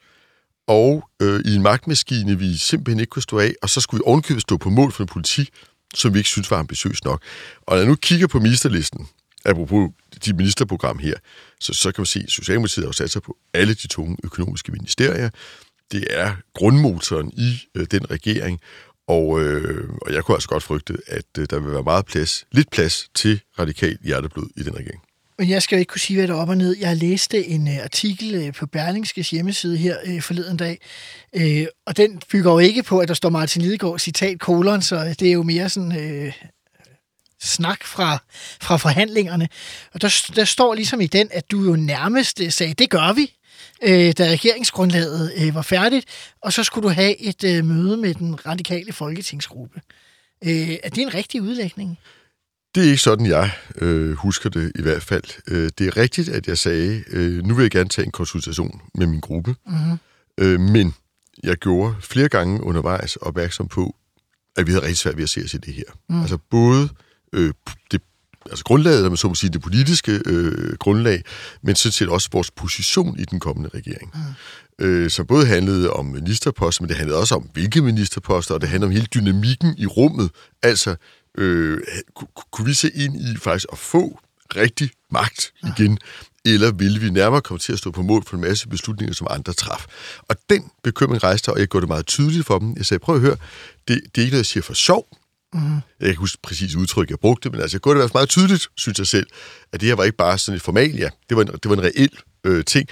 [0.67, 4.03] og øh, i en magtmaskine, vi simpelthen ikke kunne stå af, og så skulle vi
[4.07, 5.51] ovenkøbet stå på mål for en politik,
[5.95, 7.23] som vi ikke synes var ambitiøs nok.
[7.61, 9.09] Og når jeg nu kigger på ministerlisten,
[9.45, 9.91] apropos
[10.25, 11.15] de ministerprogram her,
[11.61, 14.73] så, så kan man se, at Socialdemokratiet har sat sig på alle de tunge økonomiske
[14.73, 15.31] ministerier.
[15.93, 18.61] Det er grundmotoren i øh, den regering,
[19.09, 22.45] og, øh, og jeg kunne altså godt frygte, at øh, der vil være meget plads,
[22.53, 25.03] lidt plads til radikal hjerteblod i den regering.
[25.39, 26.77] Men jeg skal jo ikke kunne sige, hvad der er op og ned.
[26.81, 30.79] Jeg læste øh, en uh, artikel uh, på Berlingskes hjemmeside her uh, forleden dag,
[31.37, 35.15] uh, og den bygger jo ikke på, at der står Martin Lidegaard citat kolon, så
[35.21, 36.33] det er jo mere sådan uh,
[37.43, 38.19] snak fra,
[38.61, 39.49] fra forhandlingerne.
[39.95, 43.13] Og der, der står ligesom i den, at du jo nærmest uh, sagde, det gør
[43.13, 43.36] vi,
[43.83, 46.07] uh, da regeringsgrundlaget uh, var færdigt,
[46.43, 49.81] og så skulle du have et uh, møde med den radikale folketingsgruppe.
[50.43, 50.51] Uh,
[50.85, 51.99] er det en rigtig udlægning?
[52.77, 55.25] Det er ikke sådan, jeg øh, husker det i hvert fald.
[55.49, 58.81] Øh, det er rigtigt, at jeg sagde, øh, nu vil jeg gerne tage en konsultation
[58.95, 59.55] med min gruppe.
[59.67, 59.99] Mm-hmm.
[60.39, 60.95] Øh, men
[61.43, 63.97] jeg gjorde flere gange undervejs opmærksom på,
[64.57, 65.85] at vi havde rigtig svært ved at se os i det her.
[66.09, 66.21] Mm.
[66.21, 66.89] Altså både
[67.33, 67.53] øh,
[67.91, 68.03] det
[68.51, 71.23] altså grundlaget, man så må sige, det politiske øh, grundlag,
[71.63, 74.11] men sådan set også vores position i den kommende regering.
[74.15, 74.85] Mm.
[74.85, 78.69] Øh, som både handlede om ministerposter, men det handlede også om, hvilke ministerposter, og det
[78.69, 80.31] handlede om hele dynamikken i rummet.
[80.63, 80.97] Altså,
[81.39, 81.79] øh,
[82.53, 84.21] kunne vi se ind i faktisk at få
[84.57, 85.99] rigtig magt igen,
[86.45, 89.27] eller ville vi nærmere komme til at stå på mål for en masse beslutninger, som
[89.31, 89.87] andre traf?
[90.29, 92.75] Og den bekymring rejste, og jeg gjorde det meget tydeligt for dem.
[92.77, 93.37] Jeg sagde, prøv at høre,
[93.89, 95.07] det, det er ikke noget, jeg siger for sjov.
[95.55, 95.81] Mm.
[96.01, 98.19] Jeg kan huske præcis udtryk, jeg brugte, men altså, jeg kunne det i hvert fald
[98.19, 99.27] meget tydeligt, synes jeg selv,
[99.73, 101.83] at det her var ikke bare sådan et formalia, det var en, det var en
[101.83, 102.89] reel øh, ting.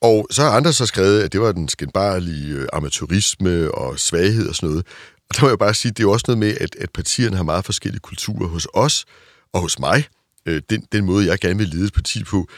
[0.00, 4.48] Og så har andre så skrevet, at det var den skændbarlige øh, amatørisme og svaghed
[4.48, 4.86] og sådan noget.
[5.30, 7.36] Og der må jeg bare sige, det er jo også noget med, at, at partierne
[7.36, 9.04] har meget forskellige kulturer hos os
[9.52, 10.04] og hos mig.
[10.46, 12.48] Øh, den, den måde, jeg gerne vil lede et parti på,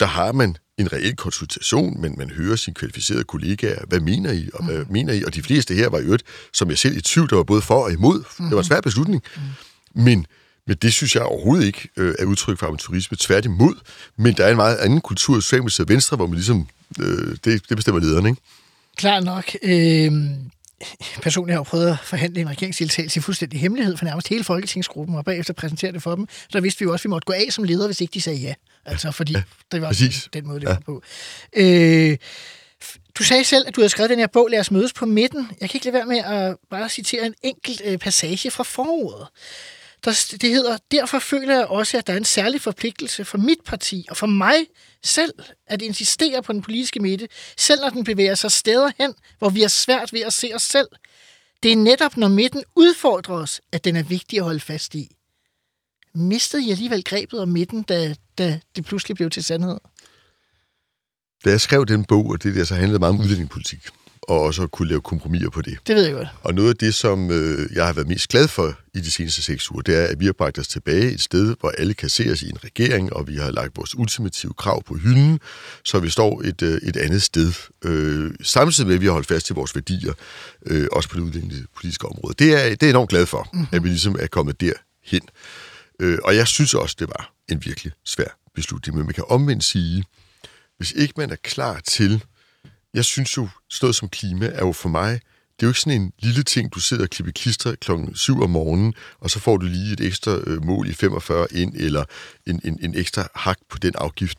[0.00, 4.48] der har man en reel konsultation, men man hører sine kvalificerede kollegaer, hvad mener I,
[4.54, 4.92] og hvad mm.
[4.92, 5.24] mener I?
[5.24, 6.22] Og de fleste her var i øvrigt,
[6.52, 8.24] som jeg selv i tvivl, der var både for og imod.
[8.38, 8.44] Mm.
[8.44, 9.22] Det var en svær beslutning.
[9.36, 10.02] Mm.
[10.02, 10.26] Men,
[10.66, 13.16] men det synes jeg overhovedet ikke øh, er udtryk for amatørisme.
[13.20, 13.74] Tværtimod.
[14.16, 16.68] Men der er en meget anden kultur i Socialdemokratiet og Venstre, hvor man ligesom,
[17.00, 18.42] øh, det, det bestemmer lederen, ikke?
[18.96, 19.56] Klar nok.
[19.62, 20.12] Øh,
[21.22, 25.16] personligt har jeg prøvet at forhandle en regeringsdeltagelse i fuldstændig hemmelighed for nærmest hele folketingsgruppen,
[25.16, 26.26] og bagefter præsentere det for dem.
[26.48, 28.20] Så vidste vi jo også, at vi måtte gå af som leder, hvis ikke de
[28.20, 28.54] sagde ja.
[28.86, 29.36] Altså, fordi
[29.72, 30.28] det var præcis.
[30.32, 30.72] den måde, det ja.
[30.72, 31.02] var på.
[31.56, 32.16] Øh,
[33.18, 35.50] du sagde selv, at du havde skrevet den her bog, Lad os mødes på midten.
[35.60, 39.28] Jeg kan ikke lade være med at bare citere en enkelt øh, passage fra foråret.
[40.04, 43.58] Der, det hedder, derfor føler jeg også, at der er en særlig forpligtelse for mit
[43.66, 44.66] parti og for mig
[45.02, 45.32] selv
[45.66, 49.62] at insistere på den politiske midte, selv når den bevæger sig steder hen, hvor vi
[49.62, 50.88] er svært ved at se os selv.
[51.62, 55.16] Det er netop, når midten udfordrer os, at den er vigtig at holde fast i.
[56.14, 59.78] Mistede I alligevel grebet om midten, da, da det pludselig blev til sandhed?
[61.44, 63.88] Da jeg skrev den bog, og det der så handlede meget om udlændingepolitik,
[64.22, 65.78] og også at kunne lave kompromiser på det.
[65.86, 66.28] Det ved jeg godt.
[66.42, 69.42] Og noget af det, som øh, jeg har været mest glad for i de seneste
[69.42, 72.08] seks uger, det er, at vi har bragt os tilbage et sted, hvor alle kan
[72.08, 75.40] se os i en regering, og vi har lagt vores ultimative krav på hylden,
[75.84, 77.52] så vi står et, øh, et andet sted.
[77.84, 80.12] Øh, samtidig med, at vi har holdt fast til vores værdier,
[80.66, 82.34] øh, også på det udlændingepolitiske område.
[82.38, 83.68] Det er, det er jeg enormt glad for, mm-hmm.
[83.72, 85.22] at vi ligesom er kommet derhen.
[86.00, 88.96] Øh, og jeg synes også, det var en virkelig svær beslutning.
[88.96, 90.04] Men man kan omvendt sige,
[90.76, 92.24] hvis ikke man er klar til
[92.94, 95.20] jeg synes jo, sådan som klima er jo for mig
[95.56, 98.42] det er jo ikke sådan en lille ting, du sidder og klipper klister klokken 7
[98.42, 102.04] om morgenen, og så får du lige et ekstra øh, mål i 45 ind, eller
[102.46, 104.38] en, en, en ekstra hak på den afgift.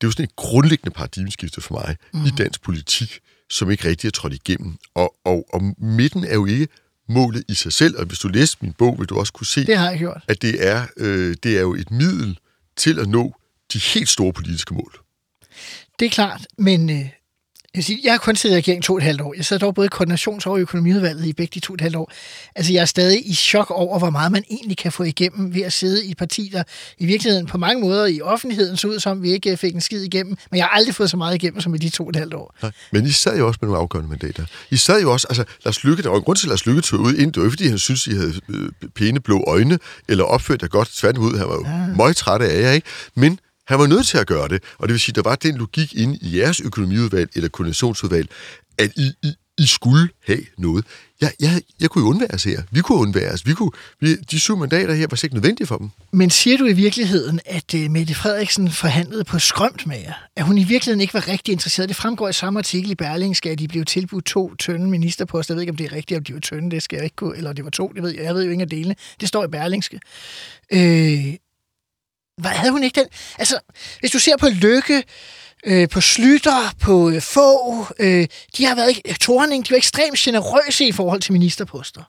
[0.00, 2.24] Det er jo sådan et grundlæggende paradigmeskifte for mig mm.
[2.24, 3.20] i dansk politik,
[3.50, 4.76] som ikke rigtig er trådt igennem.
[4.94, 6.68] Og, og, og midten er jo ikke
[7.12, 9.66] målet i sig selv, og hvis du læser min bog, vil du også kunne se,
[9.66, 10.24] Det har jeg gjort.
[10.28, 12.38] at det er, øh, det er jo et middel
[12.76, 13.34] til at nå
[13.72, 14.98] de helt store politiske mål.
[15.98, 17.06] Det er klart, men øh,
[17.74, 19.34] jeg, vil sige, jeg har kun siddet i regeringen to og et halvt år.
[19.36, 21.96] Jeg sad dog både i koordinations- og økonomiudvalget i begge de to og et halvt
[21.96, 22.12] år.
[22.54, 25.62] Altså, jeg er stadig i chok over, hvor meget man egentlig kan få igennem ved
[25.62, 26.62] at sidde i et parti, der
[26.98, 29.80] i virkeligheden på mange måder i offentligheden så ud som, vi ikke øh, fik en
[29.80, 30.36] skid igennem.
[30.50, 32.34] Men jeg har aldrig fået så meget igennem som i de to og et halvt
[32.34, 32.54] år.
[32.62, 32.72] Nej.
[32.92, 34.44] Men I sad jo også med nogle afgørende mandater.
[34.70, 36.80] I sad jo også, altså Lars Lykke, der var en grund til, at Lars Lykke
[36.80, 40.24] tog ud ind, det var fordi han synes, I havde øh, pæne blå øjne, eller
[40.24, 41.86] opført jer godt, tværtimod, han var jo ja.
[41.96, 42.86] meget træt af jer, ikke?
[43.14, 45.56] Men han var nødt til at gøre det, og det vil sige, der var den
[45.56, 48.28] logik inde i jeres økonomiudvalg eller koordinationsudvalg,
[48.78, 50.84] at I, I, I skulle have noget.
[51.20, 52.62] Jeg, jeg, jeg kunne jo undværes her.
[52.70, 53.46] Vi kunne undværes.
[53.46, 55.90] Vi kunne, vi, de syv mandater her var slet ikke nødvendige for dem.
[56.12, 60.14] Men siger du i virkeligheden, at uh, Mette Frederiksen forhandlede på skrømt med jer?
[60.36, 61.88] At hun i virkeligheden ikke var rigtig interesseret?
[61.88, 65.54] Det fremgår i samme artikel i Berlingske, at de blev tilbudt to tynde ministerposter.
[65.54, 67.16] Jeg ved ikke, om det er rigtigt, om de var tynde, det skal jeg ikke
[67.16, 68.24] kunne, eller det var to, det ved jeg.
[68.24, 68.94] Jeg ved jo ingen af delene.
[69.20, 70.00] Det står i Berlingske.
[70.72, 71.34] Øh,
[72.44, 73.08] havde hun ikke den?
[73.38, 73.58] Altså,
[74.00, 75.04] hvis du ser på Lykke,
[75.66, 78.26] øh, på Slytter, på øh, Få, øh,
[78.56, 82.02] de har været, ikke- Thorning, de var ekstremt generøse i forhold til ministerposter.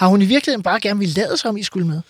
[0.00, 2.00] Har hun i virkeligheden bare gerne ville lade sig om, I skulle med?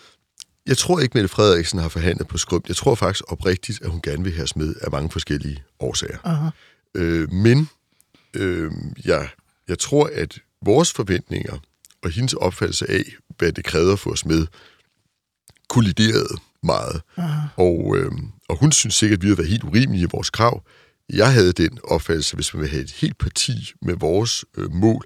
[0.67, 2.69] Jeg tror ikke, Mette Frederiksen har forhandlet på skrømt.
[2.69, 6.19] Jeg tror faktisk oprigtigt, at hun gerne vil have med af mange forskellige årsager.
[6.25, 6.49] Aha.
[6.95, 7.69] Øh, men
[8.35, 8.73] øh,
[9.05, 9.29] jeg,
[9.69, 11.59] jeg tror, at vores forventninger
[12.03, 13.03] og hendes opfattelse af,
[13.39, 14.47] hvad det krævede at få os med,
[15.69, 17.01] kolliderede meget.
[17.17, 17.47] Aha.
[17.57, 18.13] Og, øh,
[18.49, 20.63] og hun synes sikkert, at vi har været helt urimelige i vores krav.
[21.13, 25.05] Jeg havde den opfattelse, hvis man vil have et helt parti med vores øh, mål,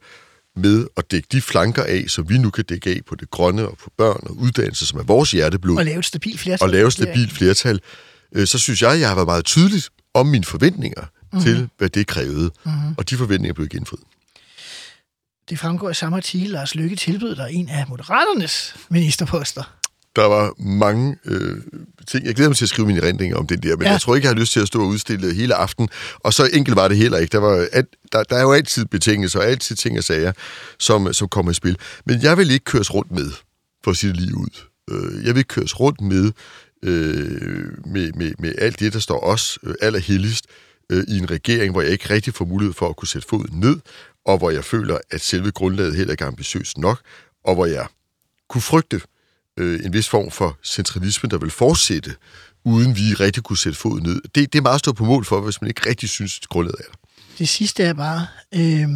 [0.57, 3.69] med at dække de flanker af, som vi nu kan dække af på det grønne
[3.69, 6.65] og på børn og uddannelse, som er vores hjerteblod Og lave et stabilt flertal.
[6.65, 7.81] og lave stabilt flertal,
[8.35, 11.41] øh, så synes jeg, jeg har været meget tydeligt om mine forventninger mm-hmm.
[11.41, 12.51] til, hvad det krævede.
[12.65, 12.95] Mm-hmm.
[12.99, 14.05] Og de forventninger blev genfriet.
[15.51, 19.78] Det fremgår i samme artikel, Lars Lykke tilbød dig en af Moderaternes ministerposter.
[20.19, 21.57] Der var mange øh,
[22.07, 22.27] ting.
[22.27, 23.93] Jeg glæder mig til at skrive mine erindringer om den der, men Ja.
[23.93, 25.89] jeg tror ikke, jeg har lyst til at stå og udstille hele aften.
[26.19, 27.33] Og så enkelt var det heller ikke.
[27.33, 30.33] Der, var, at, der, der er jo altid betingelser, og altid ting og sager,
[30.79, 31.77] som, som kommer i spil.
[32.07, 33.31] Men jeg vil ikke køres rundt med,
[33.85, 34.63] for det lige ud.
[34.91, 36.33] Øh, jeg vil ikke køres rundt med,
[36.83, 40.47] øh, med, med, med alt det, der står os øh, allerhelligst
[40.91, 43.61] øh, i en regering, hvor jeg ikke rigtig får mulighed for at kunne sætte foden
[43.61, 43.77] ned,
[44.25, 47.01] og hvor jeg føler, at selve grundlaget heller ikke er ambitiøst nok,
[47.45, 47.87] og hvor jeg
[48.49, 49.03] kunne frygte øh,
[49.59, 52.15] en vis form for centralisme, der vil fortsætte,
[52.65, 54.21] uden vi rigtig kunne sætte foden ned.
[54.35, 56.49] Det, det er meget at stå på mål for, hvis man ikke rigtig synes, at
[56.49, 56.99] grundlaget er der.
[57.39, 58.89] Det sidste er bare, øh,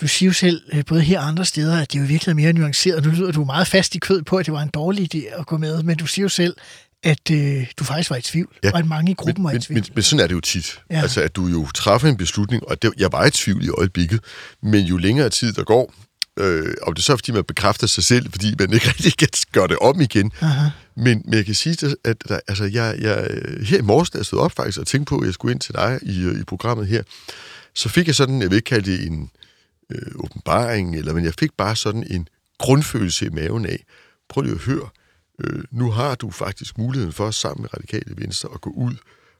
[0.00, 2.34] du siger jo selv, øh, både her og andre steder, at det jo virkelig er
[2.34, 3.04] mere nuanceret.
[3.04, 5.46] Nu lyder du meget fast i kød på, at det var en dårlig idé at
[5.46, 6.56] gå med, men du siger jo selv,
[7.02, 8.70] at øh, du faktisk var i tvivl, ja.
[8.72, 9.80] og at mange i gruppen men, var i tvivl.
[9.80, 10.80] men, men sådan er det jo tit.
[10.90, 11.00] Ja.
[11.00, 14.20] Altså, at du jo træffer en beslutning, og det, jeg var i tvivl i øjeblikket,
[14.62, 15.94] men jo længere tid der går,
[16.36, 19.28] øh, og det er så, fordi man bekræfter sig selv, fordi man ikke rigtig kan
[19.52, 20.32] gøre det om igen.
[20.40, 20.68] Aha.
[20.96, 24.26] Men, men jeg kan sige, at der, altså, jeg, jeg, her i morges, da jeg
[24.26, 26.44] stod op faktisk og tænkte på, at jeg skulle ind til dig i, øh, i
[26.44, 27.02] programmet her,
[27.74, 29.30] så fik jeg sådan, jeg vil ikke kalde det en
[29.90, 32.28] øh, åbenbaring, eller, men jeg fik bare sådan en
[32.58, 33.84] grundfølelse i maven af,
[34.28, 34.88] prøv lige at høre,
[35.40, 38.94] øh, nu har du faktisk muligheden for sammen med Radikale Venstre at gå ud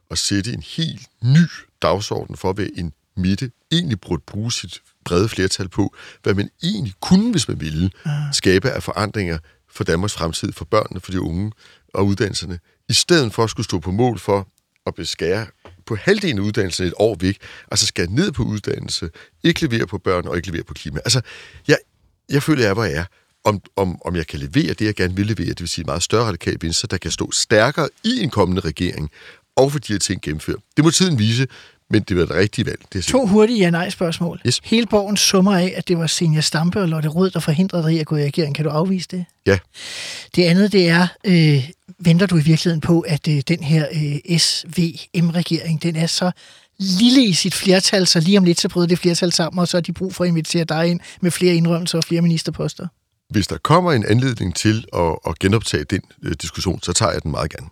[0.09, 1.47] og sætte en helt ny
[1.81, 6.93] dagsorden for, hvad en midte egentlig burde bruge sit brede flertal på, hvad man egentlig
[7.01, 7.91] kunne, hvis man ville,
[8.31, 9.37] skabe af forandringer
[9.69, 11.51] for Danmarks fremtid, for børnene, for de unge
[11.93, 12.59] og uddannelserne,
[12.89, 14.47] i stedet for at skulle stå på mål for
[14.85, 15.47] at beskære
[15.85, 17.37] på halvdelen af uddannelsen et år væk,
[17.71, 19.09] altså skære ned på uddannelse,
[19.43, 20.99] ikke levere på børn og ikke levere på klima.
[21.05, 21.21] Altså,
[21.67, 21.77] jeg,
[22.29, 23.05] jeg føler, jeg er, hvor jeg er.
[23.43, 25.85] Om, om, om jeg kan levere det, jeg gerne vil levere, det vil sige et
[25.85, 29.11] meget større radikalt venstre, der kan stå stærkere i en kommende regering,
[29.55, 30.59] og få de her ting gennemført.
[30.77, 31.47] Det må tiden vise,
[31.89, 32.79] men det var det rigtige valg.
[32.93, 34.41] Det er To hurtige ja-nej-spørgsmål.
[34.47, 34.61] Yes.
[34.63, 37.93] Hele borgen summer af, at det var Senja Stampe og Lotte Rød, der forhindrede dig
[37.93, 38.55] i at gå i regering.
[38.55, 39.25] Kan du afvise det?
[39.45, 39.57] Ja.
[40.35, 41.69] Det andet, det er, øh,
[41.99, 46.31] venter du i virkeligheden på, at øh, den her øh, SVM-regering, den er så
[46.79, 49.77] lille i sit flertal, så lige om lidt så bryder det flertal sammen, og så
[49.77, 52.87] har de brug for at invitere dig ind med flere indrømmelser og flere ministerposter.
[53.29, 57.23] Hvis der kommer en anledning til at, at genoptage den øh, diskussion, så tager jeg
[57.23, 57.67] den meget gerne.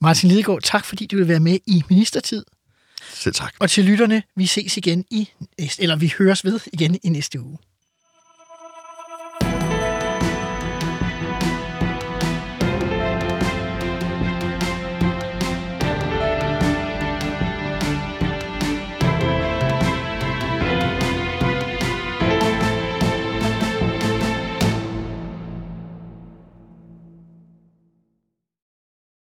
[0.00, 2.44] Martin Lidegaard, tak fordi du vil være med i ministertid.
[3.14, 3.54] Selv tak.
[3.60, 7.40] Og til lytterne, vi ses igen i næste, eller vi høres ved igen i næste
[7.40, 7.58] uge.